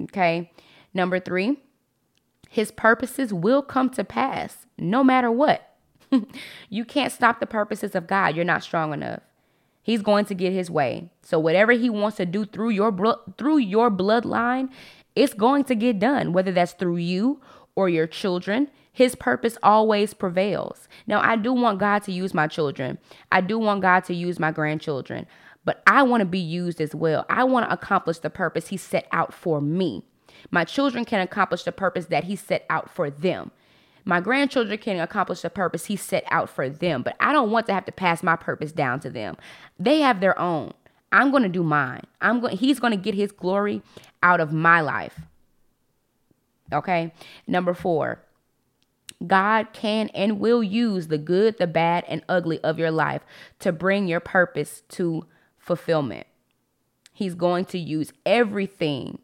Okay. 0.02 0.52
Number 0.94 1.20
three, 1.20 1.60
his 2.50 2.72
purposes 2.72 3.34
will 3.34 3.62
come 3.62 3.90
to 3.92 4.04
pass 4.04 4.66
no 4.78 5.04
matter 5.04 5.32
what. 5.32 5.71
you 6.70 6.86
can't 6.86 7.12
stop 7.12 7.40
the 7.40 7.46
purposes 7.46 7.96
of 7.96 8.08
God. 8.08 8.36
You're 8.36 8.46
not 8.46 8.64
strong 8.64 8.94
enough. 8.94 9.22
He's 9.82 10.02
going 10.02 10.26
to 10.26 10.36
get 10.36 10.54
his 10.54 10.70
way. 10.70 11.10
So 11.24 11.40
whatever 11.40 11.72
he 11.72 11.90
wants 11.90 12.18
to 12.18 12.26
do 12.26 12.46
through 12.46 12.70
your 12.70 12.92
blo- 12.92 13.22
through 13.38 13.58
your 13.58 13.90
bloodline, 13.90 14.70
it's 15.16 15.34
going 15.34 15.64
to 15.66 15.76
get 15.76 16.00
done, 16.00 16.34
whether 16.34 16.52
that's 16.52 16.74
through 16.74 16.98
you 16.98 17.42
or 17.76 17.90
your 17.90 18.08
children. 18.08 18.70
His 18.94 19.16
purpose 19.16 19.58
always 19.64 20.14
prevails. 20.14 20.88
Now, 21.08 21.22
I 21.22 21.36
do 21.36 21.54
want 21.54 21.80
God 21.80 22.04
to 22.04 22.12
use 22.12 22.34
my 22.34 22.48
children. 22.48 23.00
I 23.32 23.42
do 23.42 23.58
want 23.58 23.82
God 23.82 24.04
to 24.06 24.14
use 24.14 24.38
my 24.38 24.52
grandchildren, 24.52 25.26
but 25.64 25.82
I 25.88 26.04
want 26.04 26.22
to 26.22 26.26
be 26.26 26.40
used 26.40 26.82
as 26.82 26.94
well. 26.94 27.26
I 27.30 27.46
want 27.46 27.68
to 27.68 27.74
accomplish 27.74 28.20
the 28.20 28.30
purpose 28.30 28.68
he 28.68 28.78
set 28.78 29.08
out 29.12 29.34
for 29.34 29.62
me. 29.62 30.04
My 30.52 30.66
children 30.66 31.06
can 31.06 31.22
accomplish 31.22 31.64
the 31.64 31.72
purpose 31.72 32.08
that 32.08 32.26
he 32.26 32.36
set 32.36 32.66
out 32.70 32.90
for 32.90 33.10
them. 33.10 33.52
My 34.06 34.20
grandchildren 34.20 34.78
can 34.80 35.00
accomplish 35.00 35.42
the 35.42 35.50
purpose 35.50 35.86
he 35.86 35.96
set 35.96 36.24
out 36.30 36.50
for 36.50 36.70
them, 36.70 37.04
but 37.04 37.16
I 37.20 37.32
don't 37.34 37.52
want 37.52 37.68
to 37.68 37.74
have 37.74 37.86
to 37.86 37.92
pass 37.92 38.24
my 38.24 38.36
purpose 38.36 38.72
down 38.72 39.00
to 39.02 39.10
them. 39.10 39.38
They 39.80 40.00
have 40.00 40.20
their 40.20 40.38
own. 40.40 40.74
I'm 41.12 41.32
going 41.32 41.44
to 41.44 41.50
do 41.50 41.64
mine. 41.64 42.04
I'm 42.22 42.40
going 42.40 42.58
he's 42.58 42.80
going 42.80 42.92
to 42.92 42.98
get 42.98 43.16
his 43.16 43.32
glory 43.32 43.82
out 44.24 44.40
of 44.40 44.54
my 44.54 44.82
life. 44.82 45.20
Okay? 46.72 47.14
Number 47.48 47.74
4. 47.74 48.20
God 49.28 49.68
can 49.74 50.10
and 50.10 50.40
will 50.40 50.64
use 50.64 51.08
the 51.08 51.18
good, 51.18 51.58
the 51.60 51.68
bad, 51.68 52.06
and 52.08 52.24
ugly 52.28 52.60
of 52.62 52.80
your 52.80 52.92
life 52.92 53.22
to 53.60 53.72
bring 53.72 54.08
your 54.08 54.20
purpose 54.20 54.82
to 54.90 55.28
fulfillment. 55.60 56.26
He's 57.14 57.36
going 57.36 57.66
to 57.66 57.78
use 57.78 58.12
everything 58.26 59.20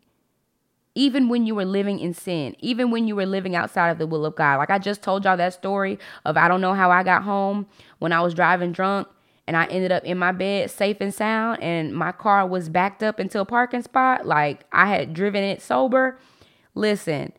even 0.98 1.30
when 1.30 1.46
you 1.46 1.54
were 1.54 1.64
living 1.64 2.00
in 2.00 2.12
sin, 2.12 2.56
even 2.60 2.90
when 2.90 3.08
you 3.08 3.16
were 3.16 3.26
living 3.28 3.56
outside 3.56 3.90
of 3.90 4.00
the 4.00 4.08
will 4.08 4.26
of 4.26 4.36
God. 4.36 4.58
Like 4.58 4.72
I 4.72 4.80
just 4.80 5.04
told 5.04 5.24
y'all 5.24 5.38
that 5.38 5.54
story 5.54 6.00
of 6.26 6.38
I 6.38 6.48
don't 6.48 6.60
know 6.60 6.74
how 6.74 6.90
I 6.90 7.04
got 7.04 7.22
home 7.22 7.68
when 8.00 8.12
I 8.12 8.22
was 8.22 8.34
driving 8.34 8.72
drunk 8.72 9.08
and 9.46 9.56
I 9.56 9.66
ended 9.66 9.92
up 9.92 10.04
in 10.04 10.18
my 10.18 10.32
bed 10.32 10.72
safe 10.72 10.98
and 11.00 11.14
sound 11.14 11.62
and 11.62 11.94
my 11.94 12.12
car 12.12 12.48
was 12.48 12.68
backed 12.68 13.04
up 13.04 13.20
into 13.20 13.40
a 13.40 13.46
parking 13.46 13.84
spot 13.84 14.26
like 14.26 14.66
I 14.72 14.88
had 14.88 15.14
driven 15.14 15.44
it 15.44 15.62
sober. 15.62 16.18
Listen, 16.74 17.32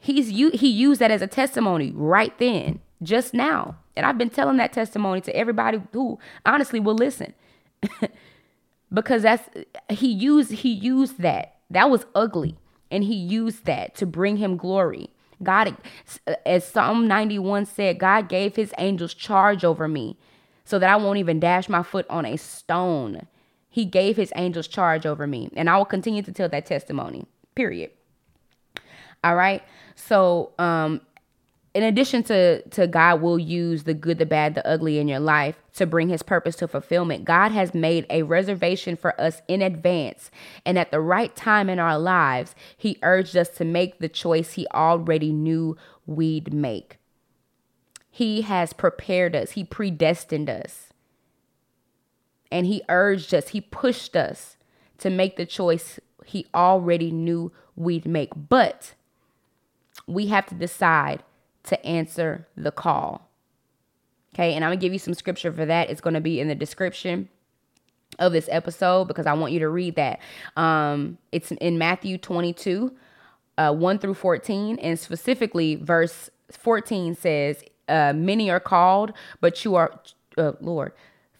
he's 0.00 0.32
you 0.32 0.48
he 0.50 0.68
used 0.68 1.00
that 1.02 1.10
as 1.10 1.20
a 1.20 1.26
testimony 1.26 1.92
right 1.94 2.36
then, 2.38 2.80
just 3.02 3.34
now. 3.34 3.76
And 3.94 4.06
I've 4.06 4.16
been 4.16 4.30
telling 4.30 4.56
that 4.56 4.72
testimony 4.72 5.20
to 5.20 5.36
everybody 5.36 5.82
who 5.92 6.18
honestly 6.46 6.80
will 6.80 6.94
listen. 6.94 7.34
because 8.92 9.22
that's 9.22 9.46
he 9.90 10.10
used 10.10 10.50
he 10.50 10.70
used 10.70 11.20
that. 11.20 11.56
That 11.68 11.90
was 11.90 12.06
ugly 12.14 12.56
and 12.90 13.04
he 13.04 13.14
used 13.14 13.64
that 13.64 13.94
to 13.96 14.06
bring 14.06 14.36
him 14.36 14.56
glory. 14.56 15.10
God, 15.42 15.76
as 16.44 16.66
Psalm 16.66 17.06
91 17.06 17.66
said, 17.66 17.98
God 17.98 18.28
gave 18.28 18.56
his 18.56 18.72
angels 18.78 19.12
charge 19.12 19.64
over 19.64 19.86
me 19.86 20.16
so 20.64 20.78
that 20.78 20.90
I 20.90 20.96
won't 20.96 21.18
even 21.18 21.38
dash 21.40 21.68
my 21.68 21.82
foot 21.82 22.06
on 22.08 22.24
a 22.24 22.36
stone. 22.36 23.26
He 23.68 23.84
gave 23.84 24.16
his 24.16 24.32
angels 24.36 24.66
charge 24.66 25.04
over 25.04 25.26
me, 25.26 25.50
and 25.54 25.68
I 25.68 25.76
will 25.76 25.84
continue 25.84 26.22
to 26.22 26.32
tell 26.32 26.48
that 26.48 26.64
testimony, 26.66 27.26
period. 27.54 27.90
All 29.22 29.36
right. 29.36 29.62
So, 29.94 30.52
um, 30.58 31.00
in 31.76 31.82
addition 31.82 32.22
to 32.22 32.62
to 32.70 32.86
God 32.86 33.20
will 33.20 33.38
use 33.38 33.84
the 33.84 33.92
good, 33.92 34.16
the 34.16 34.24
bad, 34.24 34.54
the 34.54 34.66
ugly 34.66 34.98
in 34.98 35.08
your 35.08 35.20
life 35.20 35.60
to 35.74 35.84
bring 35.84 36.08
his 36.08 36.22
purpose 36.22 36.56
to 36.56 36.66
fulfillment. 36.66 37.26
God 37.26 37.52
has 37.52 37.74
made 37.74 38.06
a 38.08 38.22
reservation 38.22 38.96
for 38.96 39.20
us 39.20 39.42
in 39.46 39.60
advance, 39.60 40.30
and 40.64 40.78
at 40.78 40.90
the 40.90 41.02
right 41.02 41.36
time 41.36 41.68
in 41.68 41.78
our 41.78 41.98
lives, 41.98 42.54
he 42.78 42.98
urged 43.02 43.36
us 43.36 43.50
to 43.50 43.64
make 43.66 43.98
the 43.98 44.08
choice 44.08 44.54
he 44.54 44.66
already 44.72 45.32
knew 45.32 45.76
we'd 46.06 46.50
make. 46.50 46.96
He 48.10 48.40
has 48.40 48.72
prepared 48.72 49.36
us, 49.36 49.50
he 49.50 49.62
predestined 49.62 50.48
us. 50.48 50.84
And 52.50 52.64
he 52.64 52.80
urged 52.88 53.34
us, 53.34 53.48
he 53.48 53.60
pushed 53.60 54.16
us 54.16 54.56
to 54.96 55.10
make 55.10 55.36
the 55.36 55.44
choice 55.44 56.00
he 56.24 56.46
already 56.54 57.10
knew 57.10 57.52
we'd 57.74 58.06
make. 58.06 58.30
But 58.48 58.94
we 60.06 60.28
have 60.28 60.46
to 60.46 60.54
decide 60.54 61.22
to 61.66 61.86
answer 61.86 62.46
the 62.56 62.70
call. 62.70 63.30
Okay, 64.34 64.54
and 64.54 64.64
I'm 64.64 64.70
gonna 64.70 64.80
give 64.80 64.92
you 64.92 64.98
some 64.98 65.14
scripture 65.14 65.52
for 65.52 65.64
that. 65.64 65.90
It's 65.90 66.00
gonna 66.00 66.20
be 66.20 66.40
in 66.40 66.48
the 66.48 66.54
description 66.54 67.28
of 68.18 68.32
this 68.32 68.48
episode 68.50 69.06
because 69.06 69.26
I 69.26 69.32
want 69.34 69.52
you 69.52 69.58
to 69.60 69.68
read 69.68 69.96
that. 69.96 70.20
Um, 70.56 71.18
it's 71.32 71.52
in 71.52 71.78
Matthew 71.78 72.18
22, 72.18 72.92
uh, 73.58 73.72
1 73.72 73.98
through 73.98 74.14
14, 74.14 74.78
and 74.78 74.98
specifically 74.98 75.76
verse 75.76 76.30
14 76.50 77.14
says, 77.14 77.62
uh, 77.88 78.12
Many 78.14 78.50
are 78.50 78.60
called, 78.60 79.12
but 79.40 79.64
you 79.64 79.74
are, 79.74 80.00
uh, 80.38 80.52
Lord, 80.60 80.92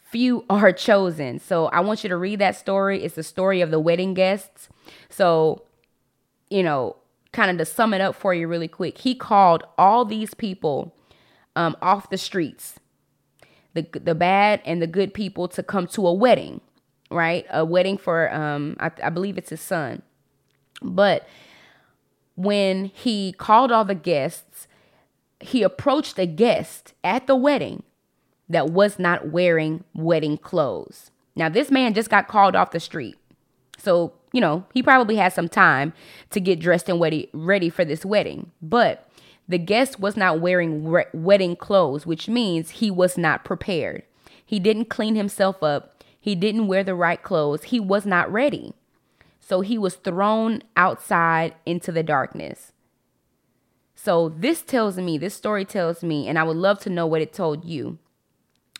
few 0.09 0.45
are 0.49 0.71
chosen. 0.71 1.39
So 1.39 1.67
I 1.67 1.79
want 1.81 2.03
you 2.03 2.09
to 2.09 2.17
read 2.17 2.39
that 2.39 2.55
story. 2.55 3.03
It's 3.03 3.15
the 3.15 3.23
story 3.23 3.61
of 3.61 3.71
the 3.71 3.79
wedding 3.79 4.13
guests. 4.13 4.69
So, 5.09 5.63
you 6.49 6.63
know, 6.63 6.95
kind 7.31 7.51
of 7.51 7.57
to 7.57 7.65
sum 7.65 7.93
it 7.93 8.01
up 8.01 8.15
for 8.15 8.33
you 8.33 8.47
really 8.47 8.67
quick, 8.67 8.99
he 8.99 9.15
called 9.15 9.63
all 9.77 10.05
these 10.05 10.33
people 10.33 10.95
um, 11.55 11.75
off 11.81 12.09
the 12.09 12.17
streets, 12.17 12.79
the 13.73 13.87
the 13.93 14.15
bad 14.15 14.61
and 14.65 14.81
the 14.81 14.87
good 14.87 15.13
people, 15.13 15.47
to 15.49 15.63
come 15.63 15.87
to 15.87 16.07
a 16.07 16.13
wedding, 16.13 16.61
right? 17.09 17.45
A 17.49 17.65
wedding 17.65 17.97
for 17.97 18.33
um, 18.33 18.77
I, 18.79 18.91
I 19.03 19.09
believe 19.09 19.37
it's 19.37 19.49
his 19.49 19.61
son, 19.61 20.01
but 20.81 21.27
when 22.35 22.85
he 22.85 23.33
called 23.33 23.71
all 23.71 23.83
the 23.83 23.95
guests, 23.95 24.67
he 25.39 25.63
approached 25.63 26.19
a 26.19 26.27
guest 26.27 26.93
at 27.03 27.25
the 27.25 27.35
wedding 27.35 27.83
that 28.47 28.69
was 28.69 28.99
not 28.99 29.29
wearing 29.29 29.83
wedding 29.93 30.37
clothes. 30.37 31.11
Now, 31.35 31.49
this 31.49 31.69
man 31.69 31.93
just 31.93 32.09
got 32.09 32.27
called 32.27 32.55
off 32.55 32.71
the 32.71 32.79
street. 32.79 33.17
So 33.77 34.13
you 34.31 34.41
know, 34.41 34.65
he 34.73 34.83
probably 34.83 35.15
had 35.15 35.33
some 35.33 35.49
time 35.49 35.93
to 36.31 36.39
get 36.39 36.59
dressed 36.59 36.89
and 36.89 36.99
ready, 36.99 37.29
ready 37.33 37.69
for 37.69 37.85
this 37.85 38.05
wedding. 38.05 38.51
But 38.61 39.09
the 39.47 39.57
guest 39.57 39.99
was 39.99 40.17
not 40.17 40.41
wearing 40.41 40.87
re- 40.87 41.05
wedding 41.13 41.55
clothes, 41.55 42.05
which 42.05 42.27
means 42.27 42.69
he 42.69 42.91
was 42.91 43.17
not 43.17 43.45
prepared. 43.45 44.03
He 44.45 44.59
didn't 44.59 44.89
clean 44.89 45.15
himself 45.15 45.63
up. 45.63 46.03
He 46.19 46.35
didn't 46.35 46.67
wear 46.67 46.83
the 46.83 46.95
right 46.95 47.21
clothes. 47.21 47.63
He 47.63 47.79
was 47.79 48.05
not 48.05 48.31
ready. 48.31 48.73
So 49.39 49.61
he 49.61 49.77
was 49.77 49.95
thrown 49.95 50.61
outside 50.75 51.55
into 51.65 51.91
the 51.91 52.03
darkness. 52.03 52.73
So 53.95 54.29
this 54.29 54.61
tells 54.61 54.97
me, 54.97 55.17
this 55.17 55.33
story 55.33 55.65
tells 55.65 56.03
me, 56.03 56.27
and 56.27 56.37
I 56.37 56.43
would 56.43 56.57
love 56.57 56.79
to 56.79 56.89
know 56.89 57.07
what 57.07 57.21
it 57.21 57.33
told 57.33 57.65
you, 57.65 57.97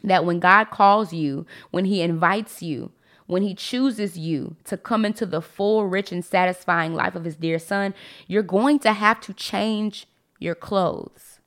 that 0.04 0.26
when 0.26 0.40
God 0.40 0.66
calls 0.66 1.12
you, 1.14 1.46
when 1.72 1.86
he 1.86 2.02
invites 2.02 2.62
you, 2.62 2.92
when 3.28 3.44
he 3.44 3.54
chooses 3.54 4.18
you 4.18 4.56
to 4.64 4.78
come 4.78 5.06
into 5.06 5.26
the 5.26 5.42
full, 5.42 5.86
rich, 5.86 6.12
and 6.12 6.26
satisfying 6.26 6.94
life 6.94 7.16
of 7.16 7.26
his 7.26 7.36
dear 7.36 7.60
son, 7.60 7.94
you're 8.26 8.42
going 8.42 8.80
to 8.80 8.94
have 8.94 9.22
to 9.22 9.34
change 9.34 10.08
your 10.40 10.56
clothes. 10.56 11.40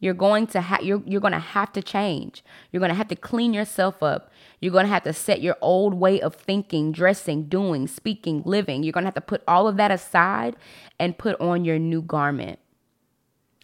You're 0.00 0.14
going 0.14 0.48
to 0.48 0.60
have 0.60 0.82
you're 0.82 1.00
you're 1.06 1.20
going 1.20 1.32
to 1.32 1.38
have 1.38 1.72
to 1.74 1.82
change. 1.82 2.42
You're 2.72 2.80
going 2.80 2.90
to 2.90 2.96
have 2.96 3.06
to 3.08 3.14
clean 3.14 3.54
yourself 3.54 4.02
up. 4.02 4.32
You're 4.60 4.72
going 4.72 4.86
to 4.86 4.92
have 4.92 5.04
to 5.04 5.12
set 5.12 5.40
your 5.40 5.56
old 5.60 5.94
way 5.94 6.20
of 6.20 6.34
thinking, 6.34 6.90
dressing, 6.90 7.44
doing, 7.44 7.86
speaking, 7.86 8.42
living. 8.44 8.82
You're 8.82 8.92
going 8.92 9.04
to 9.04 9.08
have 9.08 9.14
to 9.14 9.20
put 9.20 9.44
all 9.46 9.68
of 9.68 9.76
that 9.76 9.92
aside 9.92 10.56
and 10.98 11.16
put 11.16 11.40
on 11.40 11.64
your 11.64 11.78
new 11.78 12.02
garment. 12.02 12.58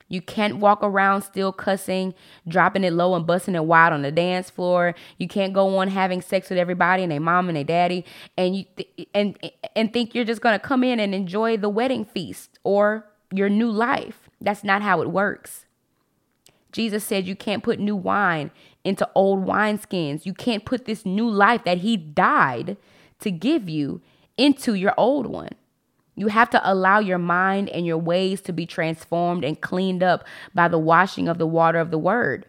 You 0.08 0.22
can't 0.22 0.56
walk 0.56 0.78
around 0.82 1.22
still 1.22 1.52
cussing, 1.52 2.14
dropping 2.46 2.84
it 2.84 2.92
low 2.92 3.14
and 3.14 3.26
busting 3.26 3.54
it 3.54 3.64
wide 3.64 3.92
on 3.92 4.02
the 4.02 4.10
dance 4.10 4.48
floor. 4.48 4.94
You 5.18 5.28
can't 5.28 5.52
go 5.52 5.76
on 5.78 5.88
having 5.88 6.22
sex 6.22 6.48
with 6.48 6.58
everybody 6.58 7.02
and 7.02 7.12
their 7.12 7.20
mom 7.20 7.48
and 7.48 7.56
their 7.56 7.64
daddy 7.64 8.04
and 8.36 8.56
you 8.56 8.64
th- 8.76 9.08
and 9.14 9.38
and 9.76 9.92
think 9.92 10.14
you're 10.14 10.24
just 10.24 10.40
going 10.40 10.58
to 10.58 10.64
come 10.64 10.82
in 10.82 10.98
and 10.98 11.14
enjoy 11.14 11.56
the 11.56 11.68
wedding 11.68 12.04
feast 12.04 12.58
or 12.64 13.06
your 13.30 13.48
new 13.48 13.70
life. 13.70 14.28
That's 14.40 14.64
not 14.64 14.82
how 14.82 15.02
it 15.02 15.10
works. 15.10 15.66
Jesus 16.72 17.04
said 17.04 17.26
you 17.26 17.36
can't 17.36 17.62
put 17.62 17.78
new 17.78 17.96
wine 17.96 18.50
into 18.84 19.08
old 19.14 19.44
wineskins. 19.44 20.24
You 20.24 20.34
can't 20.34 20.64
put 20.64 20.84
this 20.84 21.04
new 21.04 21.28
life 21.28 21.64
that 21.64 21.78
he 21.78 21.96
died 21.96 22.76
to 23.20 23.30
give 23.30 23.68
you 23.68 24.00
into 24.36 24.74
your 24.74 24.94
old 24.96 25.26
one. 25.26 25.50
You 26.18 26.28
have 26.28 26.50
to 26.50 26.70
allow 26.70 26.98
your 26.98 27.18
mind 27.18 27.68
and 27.68 27.86
your 27.86 27.98
ways 27.98 28.40
to 28.42 28.52
be 28.52 28.66
transformed 28.66 29.44
and 29.44 29.60
cleaned 29.60 30.02
up 30.02 30.24
by 30.52 30.66
the 30.66 30.78
washing 30.78 31.28
of 31.28 31.38
the 31.38 31.46
water 31.46 31.78
of 31.78 31.92
the 31.92 31.98
word. 31.98 32.46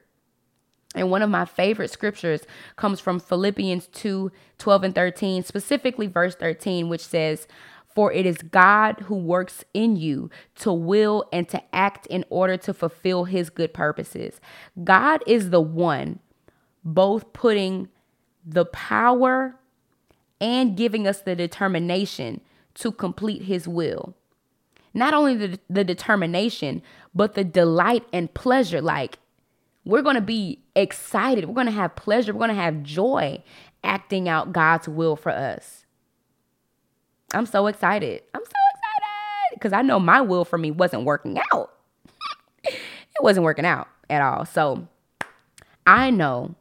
And 0.95 1.11
one 1.11 1.21
of 1.21 1.29
my 1.29 1.45
favorite 1.45 1.91
scriptures 1.91 2.41
comes 2.75 2.99
from 2.99 3.19
Philippians 3.19 3.87
2 3.87 4.31
12 4.57 4.83
and 4.83 4.95
13, 4.95 5.43
specifically 5.43 6.07
verse 6.07 6.35
13, 6.35 6.89
which 6.89 7.05
says, 7.05 7.47
For 7.93 8.11
it 8.11 8.25
is 8.25 8.37
God 8.39 9.01
who 9.01 9.15
works 9.15 9.63
in 9.73 9.95
you 9.95 10.31
to 10.55 10.73
will 10.73 11.29
and 11.31 11.47
to 11.49 11.61
act 11.73 12.07
in 12.07 12.25
order 12.31 12.57
to 12.57 12.73
fulfill 12.73 13.25
his 13.25 13.51
good 13.51 13.71
purposes. 13.71 14.41
God 14.83 15.23
is 15.27 15.51
the 15.51 15.61
one 15.61 16.19
both 16.83 17.33
putting 17.33 17.89
the 18.43 18.65
power 18.65 19.55
and 20.41 20.75
giving 20.75 21.05
us 21.05 21.21
the 21.21 21.35
determination 21.35 22.41
to 22.75 22.91
complete 22.91 23.43
his 23.43 23.67
will. 23.67 24.15
Not 24.93 25.13
only 25.13 25.35
the, 25.35 25.59
the 25.69 25.83
determination, 25.83 26.81
but 27.13 27.35
the 27.35 27.43
delight 27.43 28.05
and 28.11 28.33
pleasure. 28.33 28.81
Like, 28.81 29.19
we're 29.85 30.01
going 30.01 30.15
to 30.15 30.21
be 30.21 30.59
excited. 30.75 31.45
We're 31.45 31.53
going 31.53 31.67
to 31.67 31.71
have 31.71 31.95
pleasure. 31.95 32.33
We're 32.33 32.39
going 32.39 32.49
to 32.49 32.55
have 32.55 32.83
joy 32.83 33.43
acting 33.83 34.27
out 34.27 34.51
God's 34.51 34.87
will 34.87 35.15
for 35.15 35.31
us. 35.31 35.85
I'm 37.33 37.45
so 37.45 37.67
excited. 37.67 38.23
I'm 38.33 38.41
so 38.43 38.49
excited 38.49 39.55
because 39.55 39.73
I 39.73 39.81
know 39.81 39.99
my 39.99 40.21
will 40.21 40.45
for 40.45 40.57
me 40.57 40.71
wasn't 40.71 41.05
working 41.05 41.39
out. 41.53 41.73
it 42.63 42.77
wasn't 43.21 43.43
working 43.43 43.65
out 43.65 43.87
at 44.09 44.21
all. 44.21 44.45
So 44.45 44.87
I 45.85 46.09
know 46.09 46.55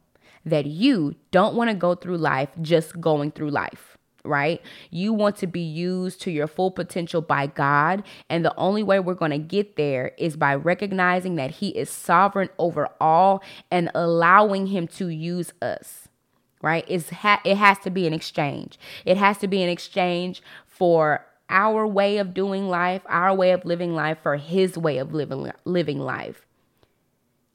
that 0.45 0.65
you 0.65 1.15
don't 1.31 1.55
want 1.55 1.69
to 1.69 1.75
go 1.75 1.95
through 1.95 2.17
life 2.17 2.49
just 2.61 2.99
going 3.01 3.31
through 3.31 3.49
life 3.49 3.98
right? 4.23 4.61
You 4.89 5.13
want 5.13 5.37
to 5.37 5.47
be 5.47 5.61
used 5.61 6.21
to 6.21 6.31
your 6.31 6.47
full 6.47 6.71
potential 6.71 7.21
by 7.21 7.47
God. 7.47 8.03
And 8.29 8.43
the 8.43 8.55
only 8.55 8.83
way 8.83 8.99
we're 8.99 9.13
going 9.13 9.31
to 9.31 9.37
get 9.37 9.75
there 9.75 10.11
is 10.17 10.35
by 10.35 10.55
recognizing 10.55 11.35
that 11.35 11.51
He 11.51 11.69
is 11.69 11.89
sovereign 11.89 12.49
over 12.57 12.89
all 12.99 13.43
and 13.71 13.89
allowing 13.95 14.67
Him 14.67 14.87
to 14.89 15.07
use 15.09 15.53
us, 15.61 16.07
right? 16.61 16.85
It's 16.87 17.09
ha- 17.09 17.41
it 17.45 17.57
has 17.57 17.79
to 17.79 17.89
be 17.89 18.07
an 18.07 18.13
exchange. 18.13 18.79
It 19.05 19.17
has 19.17 19.37
to 19.39 19.47
be 19.47 19.63
an 19.63 19.69
exchange 19.69 20.41
for 20.65 21.25
our 21.49 21.87
way 21.87 22.17
of 22.17 22.33
doing 22.33 22.69
life, 22.69 23.01
our 23.07 23.33
way 23.33 23.51
of 23.51 23.65
living 23.65 23.95
life 23.95 24.19
for 24.21 24.37
His 24.37 24.77
way 24.77 24.97
of 24.97 25.13
living, 25.13 25.51
living 25.65 25.99
life. 25.99 26.45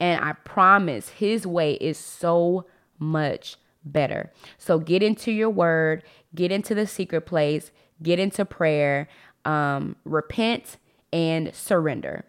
And 0.01 0.23
I 0.25 0.33
promise 0.33 1.11
His 1.11 1.47
way 1.47 1.75
is 1.75 1.97
so 1.97 2.67
much 2.99 3.57
better. 3.85 4.33
So 4.59 4.79
get 4.79 5.03
into 5.03 5.31
your 5.31 5.51
word, 5.51 6.03
get 6.35 6.53
into 6.53 6.75
the 6.75 6.87
secret 6.87 7.23
place, 7.23 7.71
get 8.03 8.19
into 8.19 8.45
prayer, 8.45 9.09
um, 9.45 9.97
repent 10.05 10.79
and 11.13 11.55
surrender, 11.55 12.25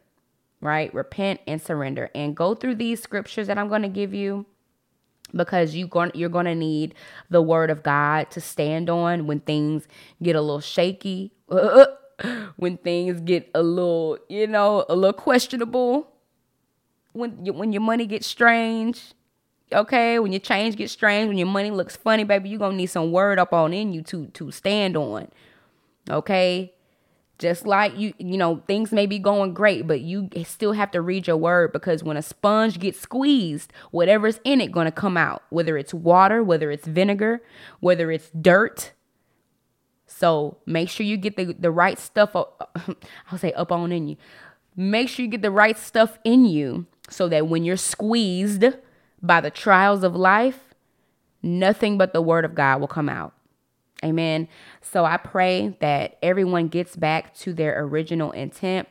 right? 0.61 0.93
Repent 0.93 1.41
and 1.47 1.61
surrender 1.61 2.09
and 2.13 2.35
go 2.35 2.55
through 2.55 2.75
these 2.75 3.01
scriptures 3.01 3.47
that 3.47 3.57
I'm 3.57 3.67
going 3.67 3.81
to 3.81 3.89
give 3.89 4.13
you 4.13 4.45
because 5.33 5.75
you 5.75 5.87
going 5.87 6.11
you're 6.13 6.29
going 6.29 6.45
to 6.45 6.55
need 6.55 6.95
the 7.29 7.41
word 7.41 7.69
of 7.69 7.83
God 7.83 8.29
to 8.31 8.41
stand 8.41 8.89
on 8.89 9.27
when 9.27 9.39
things 9.39 9.87
get 10.21 10.35
a 10.35 10.41
little 10.41 10.59
shaky, 10.61 11.33
when 12.55 12.77
things 12.77 13.21
get 13.21 13.49
a 13.55 13.63
little, 13.63 14.17
you 14.29 14.47
know, 14.47 14.85
a 14.87 14.95
little 14.95 15.13
questionable, 15.13 16.07
when 17.13 17.31
when 17.55 17.71
your 17.73 17.81
money 17.81 18.05
gets 18.05 18.27
strange, 18.27 19.13
okay 19.73 20.19
when 20.19 20.31
your 20.31 20.39
change 20.39 20.75
gets 20.75 20.93
strange 20.93 21.27
when 21.27 21.37
your 21.37 21.47
money 21.47 21.71
looks 21.71 21.95
funny 21.95 22.23
baby 22.23 22.49
you're 22.49 22.59
gonna 22.59 22.75
need 22.75 22.85
some 22.85 23.11
word 23.11 23.39
up 23.39 23.51
on 23.51 23.73
in 23.73 23.93
you 23.93 24.01
to 24.01 24.27
to 24.27 24.51
stand 24.51 24.95
on 24.95 25.27
okay? 26.09 26.71
Just 27.37 27.65
like 27.65 27.97
you 27.97 28.13
you 28.17 28.37
know 28.37 28.63
things 28.65 28.93
may 28.93 29.05
be 29.05 29.19
going 29.19 29.53
great 29.53 29.85
but 29.85 29.99
you 29.99 30.29
still 30.45 30.71
have 30.71 30.89
to 30.91 31.01
read 31.01 31.27
your 31.27 31.35
word 31.35 31.73
because 31.73 32.01
when 32.01 32.15
a 32.15 32.21
sponge 32.21 32.79
gets 32.79 32.97
squeezed 33.01 33.73
whatever's 33.91 34.39
in 34.45 34.61
it 34.61 34.73
to 34.73 34.91
come 34.91 35.17
out 35.17 35.43
whether 35.49 35.77
it's 35.77 35.93
water 35.93 36.41
whether 36.41 36.71
it's 36.71 36.87
vinegar 36.87 37.41
whether 37.81 38.09
it's 38.09 38.29
dirt. 38.29 38.93
So 40.07 40.59
make 40.65 40.87
sure 40.87 41.05
you 41.05 41.17
get 41.17 41.35
the, 41.35 41.53
the 41.59 41.71
right 41.71 41.99
stuff 41.99 42.37
up, 42.37 42.71
i'll 43.31 43.37
say 43.37 43.51
up 43.51 43.69
on 43.69 43.91
in 43.91 44.07
you. 44.07 44.15
Make 44.77 45.09
sure 45.09 45.25
you 45.25 45.31
get 45.31 45.41
the 45.41 45.51
right 45.51 45.77
stuff 45.77 46.17
in 46.23 46.45
you 46.45 46.85
so 47.09 47.27
that 47.27 47.47
when 47.47 47.65
you're 47.65 47.75
squeezed 47.75 48.63
by 49.21 49.41
the 49.41 49.51
trials 49.51 50.03
of 50.03 50.15
life, 50.15 50.73
nothing 51.41 51.97
but 51.97 52.13
the 52.13 52.21
word 52.21 52.45
of 52.45 52.55
God 52.55 52.79
will 52.79 52.87
come 52.87 53.09
out. 53.09 53.33
Amen. 54.03 54.47
So 54.81 55.05
I 55.05 55.17
pray 55.17 55.77
that 55.79 56.17
everyone 56.21 56.67
gets 56.67 56.95
back 56.95 57.33
to 57.37 57.53
their 57.53 57.81
original 57.83 58.31
intent 58.31 58.87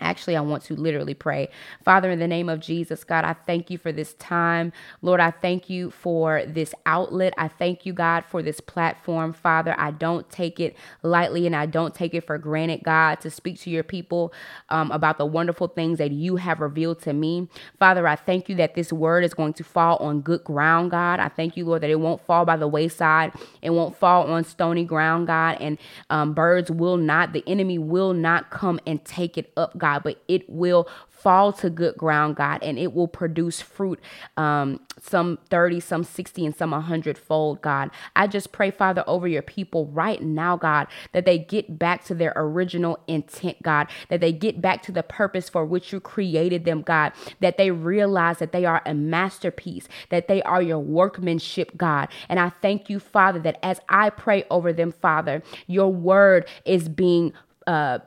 Actually, 0.00 0.36
I 0.36 0.40
want 0.40 0.64
to 0.64 0.74
literally 0.74 1.14
pray. 1.14 1.48
Father, 1.84 2.10
in 2.10 2.18
the 2.18 2.28
name 2.28 2.48
of 2.48 2.60
Jesus, 2.60 3.04
God, 3.04 3.24
I 3.24 3.34
thank 3.34 3.70
you 3.70 3.78
for 3.78 3.92
this 3.92 4.14
time. 4.14 4.72
Lord, 5.02 5.20
I 5.20 5.30
thank 5.30 5.70
you 5.70 5.90
for 5.90 6.44
this 6.46 6.74
outlet. 6.86 7.34
I 7.38 7.48
thank 7.48 7.86
you, 7.86 7.92
God, 7.92 8.24
for 8.24 8.42
this 8.42 8.60
platform. 8.60 9.32
Father, 9.32 9.74
I 9.78 9.90
don't 9.90 10.28
take 10.30 10.60
it 10.60 10.76
lightly 11.02 11.46
and 11.46 11.56
I 11.56 11.66
don't 11.66 11.94
take 11.94 12.14
it 12.14 12.26
for 12.26 12.38
granted, 12.38 12.82
God, 12.84 13.20
to 13.20 13.30
speak 13.30 13.58
to 13.60 13.70
your 13.70 13.82
people 13.82 14.32
um, 14.68 14.90
about 14.90 15.18
the 15.18 15.26
wonderful 15.26 15.68
things 15.68 15.98
that 15.98 16.12
you 16.12 16.36
have 16.36 16.60
revealed 16.60 17.00
to 17.02 17.12
me. 17.12 17.48
Father, 17.78 18.06
I 18.06 18.16
thank 18.16 18.48
you 18.48 18.54
that 18.56 18.74
this 18.74 18.92
word 18.92 19.24
is 19.24 19.34
going 19.34 19.52
to 19.54 19.64
fall 19.64 19.96
on 19.98 20.20
good 20.20 20.44
ground, 20.44 20.90
God. 20.90 21.20
I 21.20 21.28
thank 21.28 21.56
you, 21.56 21.64
Lord, 21.64 21.82
that 21.82 21.90
it 21.90 22.00
won't 22.00 22.24
fall 22.24 22.44
by 22.44 22.56
the 22.56 22.68
wayside. 22.68 23.32
It 23.62 23.70
won't 23.70 23.96
fall 23.96 24.30
on 24.30 24.44
stony 24.44 24.84
ground, 24.84 25.26
God, 25.26 25.58
and 25.60 25.78
um, 26.10 26.34
birds 26.34 26.70
will 26.70 26.96
not, 26.96 27.32
the 27.32 27.44
enemy 27.46 27.78
will 27.78 28.12
not 28.12 28.50
come 28.50 28.80
and 28.86 29.04
take 29.04 29.36
it 29.36 29.52
up, 29.56 29.76
God. 29.76 29.89
God, 29.90 30.02
but 30.02 30.22
it 30.28 30.48
will 30.48 30.88
fall 31.08 31.52
to 31.52 31.68
good 31.68 31.96
ground, 31.96 32.36
God, 32.36 32.62
and 32.62 32.78
it 32.78 32.94
will 32.94 33.08
produce 33.08 33.60
fruit, 33.60 34.00
um, 34.38 34.80
some 34.98 35.38
30, 35.50 35.80
some 35.80 36.02
60, 36.02 36.46
and 36.46 36.56
some 36.56 36.70
100 36.70 37.18
fold, 37.18 37.60
God. 37.60 37.90
I 38.16 38.26
just 38.26 38.52
pray, 38.52 38.70
Father, 38.70 39.04
over 39.06 39.28
your 39.28 39.42
people 39.42 39.86
right 39.86 40.22
now, 40.22 40.56
God, 40.56 40.86
that 41.12 41.26
they 41.26 41.38
get 41.38 41.78
back 41.78 42.04
to 42.04 42.14
their 42.14 42.32
original 42.36 42.98
intent, 43.06 43.62
God, 43.62 43.88
that 44.08 44.20
they 44.20 44.32
get 44.32 44.62
back 44.62 44.82
to 44.84 44.92
the 44.92 45.02
purpose 45.02 45.48
for 45.48 45.64
which 45.66 45.92
you 45.92 46.00
created 46.00 46.64
them, 46.64 46.82
God, 46.82 47.12
that 47.40 47.58
they 47.58 47.70
realize 47.70 48.38
that 48.38 48.52
they 48.52 48.64
are 48.64 48.82
a 48.86 48.94
masterpiece, 48.94 49.88
that 50.08 50.26
they 50.26 50.42
are 50.42 50.62
your 50.62 50.78
workmanship, 50.78 51.76
God. 51.76 52.08
And 52.28 52.40
I 52.40 52.50
thank 52.62 52.88
you, 52.88 52.98
Father, 52.98 53.40
that 53.40 53.58
as 53.62 53.80
I 53.88 54.10
pray 54.10 54.44
over 54.50 54.72
them, 54.72 54.92
Father, 54.92 55.42
your 55.66 55.92
word 55.92 56.48
is 56.64 56.88
being 56.88 57.34
uh, 57.66 57.98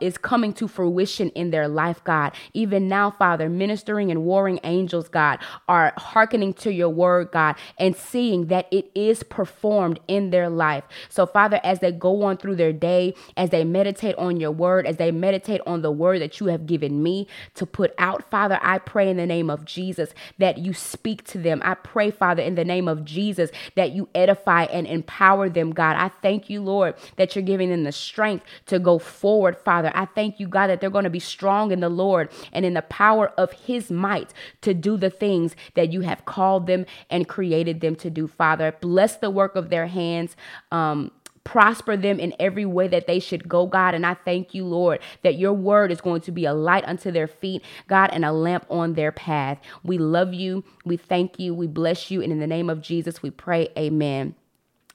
is 0.00 0.18
coming 0.18 0.52
to 0.54 0.68
fruition 0.68 1.30
in 1.30 1.50
their 1.50 1.68
life, 1.68 2.02
God. 2.04 2.32
Even 2.54 2.88
now, 2.88 3.10
Father, 3.10 3.48
ministering 3.48 4.10
and 4.10 4.24
warring 4.24 4.60
angels, 4.64 5.08
God, 5.08 5.38
are 5.68 5.92
hearkening 5.96 6.54
to 6.54 6.72
your 6.72 6.88
word, 6.88 7.30
God, 7.32 7.56
and 7.78 7.96
seeing 7.96 8.46
that 8.46 8.66
it 8.70 8.90
is 8.94 9.22
performed 9.22 10.00
in 10.08 10.30
their 10.30 10.48
life. 10.48 10.84
So, 11.08 11.26
Father, 11.26 11.60
as 11.64 11.80
they 11.80 11.92
go 11.92 12.22
on 12.22 12.36
through 12.36 12.56
their 12.56 12.72
day, 12.72 13.14
as 13.36 13.50
they 13.50 13.64
meditate 13.64 14.16
on 14.16 14.38
your 14.38 14.50
word, 14.50 14.86
as 14.86 14.96
they 14.96 15.10
meditate 15.10 15.60
on 15.66 15.82
the 15.82 15.92
word 15.92 16.20
that 16.20 16.40
you 16.40 16.46
have 16.46 16.66
given 16.66 17.02
me 17.02 17.26
to 17.54 17.66
put 17.66 17.94
out, 17.98 18.28
Father, 18.30 18.58
I 18.62 18.78
pray 18.78 19.08
in 19.08 19.16
the 19.16 19.26
name 19.26 19.50
of 19.50 19.64
Jesus 19.64 20.14
that 20.38 20.58
you 20.58 20.72
speak 20.74 21.24
to 21.24 21.38
them. 21.38 21.60
I 21.64 21.74
pray, 21.74 22.10
Father, 22.10 22.42
in 22.42 22.54
the 22.54 22.64
name 22.64 22.88
of 22.88 23.04
Jesus, 23.04 23.50
that 23.74 23.92
you 23.92 24.08
edify 24.14 24.64
and 24.64 24.86
empower 24.86 25.48
them, 25.48 25.72
God. 25.72 25.96
I 25.96 26.08
thank 26.08 26.50
you, 26.50 26.60
Lord, 26.62 26.94
that 27.16 27.34
you're 27.34 27.44
giving 27.44 27.70
them 27.70 27.84
the 27.84 27.92
strength 27.92 28.44
to 28.66 28.78
forward 28.98 29.56
Father. 29.56 29.90
I 29.94 30.06
thank 30.06 30.40
you, 30.40 30.48
God, 30.48 30.68
that 30.68 30.80
they're 30.80 30.90
going 30.90 31.04
to 31.04 31.10
be 31.10 31.20
strong 31.20 31.72
in 31.72 31.80
the 31.80 31.88
Lord 31.88 32.30
and 32.52 32.64
in 32.64 32.74
the 32.74 32.82
power 32.82 33.32
of 33.36 33.52
His 33.52 33.90
might 33.90 34.32
to 34.62 34.74
do 34.74 34.96
the 34.96 35.10
things 35.10 35.56
that 35.74 35.92
you 35.92 36.02
have 36.02 36.24
called 36.24 36.66
them 36.66 36.86
and 37.10 37.28
created 37.28 37.80
them 37.80 37.96
to 37.96 38.10
do, 38.10 38.26
Father. 38.26 38.74
Bless 38.80 39.16
the 39.16 39.30
work 39.30 39.56
of 39.56 39.70
their 39.70 39.86
hands. 39.86 40.36
Um, 40.70 41.10
prosper 41.44 41.96
them 41.96 42.18
in 42.18 42.34
every 42.40 42.66
way 42.66 42.88
that 42.88 43.06
they 43.06 43.20
should 43.20 43.48
go, 43.48 43.66
God. 43.66 43.94
And 43.94 44.04
I 44.04 44.14
thank 44.14 44.52
you, 44.52 44.64
Lord, 44.64 45.00
that 45.22 45.38
your 45.38 45.52
word 45.52 45.92
is 45.92 46.00
going 46.00 46.20
to 46.22 46.32
be 46.32 46.44
a 46.44 46.52
light 46.52 46.84
unto 46.86 47.12
their 47.12 47.28
feet, 47.28 47.62
God, 47.86 48.10
and 48.12 48.24
a 48.24 48.32
lamp 48.32 48.66
on 48.68 48.94
their 48.94 49.12
path. 49.12 49.58
We 49.84 49.96
love 49.96 50.34
you. 50.34 50.64
We 50.84 50.96
thank 50.96 51.38
you. 51.38 51.54
We 51.54 51.68
bless 51.68 52.10
you. 52.10 52.20
And 52.20 52.32
in 52.32 52.40
the 52.40 52.48
name 52.48 52.68
of 52.68 52.82
Jesus, 52.82 53.22
we 53.22 53.30
pray, 53.30 53.68
Amen. 53.78 54.34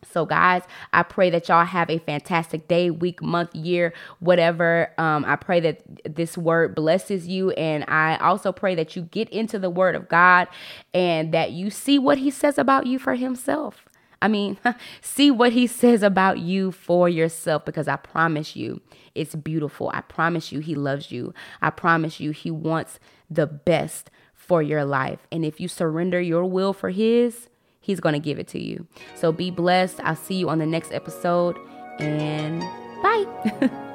So, 0.03 0.25
guys, 0.25 0.63
I 0.93 1.03
pray 1.03 1.29
that 1.29 1.47
y'all 1.47 1.65
have 1.65 1.89
a 1.89 1.99
fantastic 1.99 2.67
day, 2.67 2.89
week, 2.89 3.21
month, 3.21 3.55
year, 3.55 3.93
whatever. 4.19 4.91
Um, 4.97 5.23
I 5.25 5.35
pray 5.35 5.59
that 5.61 5.81
this 6.15 6.37
word 6.37 6.75
blesses 6.75 7.27
you. 7.27 7.51
And 7.51 7.85
I 7.87 8.17
also 8.17 8.51
pray 8.51 8.75
that 8.75 8.95
you 8.95 9.03
get 9.03 9.29
into 9.29 9.59
the 9.59 9.69
word 9.69 9.95
of 9.95 10.09
God 10.09 10.47
and 10.93 11.33
that 11.33 11.51
you 11.51 11.69
see 11.69 11.99
what 11.99 12.17
he 12.17 12.31
says 12.31 12.57
about 12.57 12.87
you 12.87 12.97
for 12.99 13.15
himself. 13.15 13.85
I 14.21 14.27
mean, 14.27 14.57
see 15.01 15.31
what 15.31 15.53
he 15.53 15.67
says 15.67 16.03
about 16.03 16.39
you 16.39 16.71
for 16.71 17.09
yourself 17.09 17.65
because 17.65 17.87
I 17.87 17.95
promise 17.95 18.55
you 18.55 18.81
it's 19.15 19.35
beautiful. 19.35 19.91
I 19.93 20.01
promise 20.01 20.51
you 20.51 20.59
he 20.59 20.75
loves 20.75 21.11
you. 21.11 21.33
I 21.61 21.69
promise 21.69 22.19
you 22.19 22.31
he 22.31 22.51
wants 22.51 22.99
the 23.29 23.47
best 23.47 24.09
for 24.33 24.61
your 24.61 24.85
life. 24.85 25.19
And 25.31 25.45
if 25.45 25.59
you 25.59 25.67
surrender 25.67 26.21
your 26.21 26.45
will 26.45 26.73
for 26.73 26.89
his, 26.89 27.47
He's 27.81 27.99
going 27.99 28.13
to 28.13 28.19
give 28.19 28.39
it 28.39 28.47
to 28.49 28.59
you. 28.59 28.87
So 29.15 29.31
be 29.31 29.51
blessed. 29.51 29.99
I'll 30.03 30.15
see 30.15 30.35
you 30.35 30.49
on 30.49 30.59
the 30.59 30.65
next 30.65 30.91
episode 30.91 31.57
and 31.99 32.61
bye. 33.01 33.81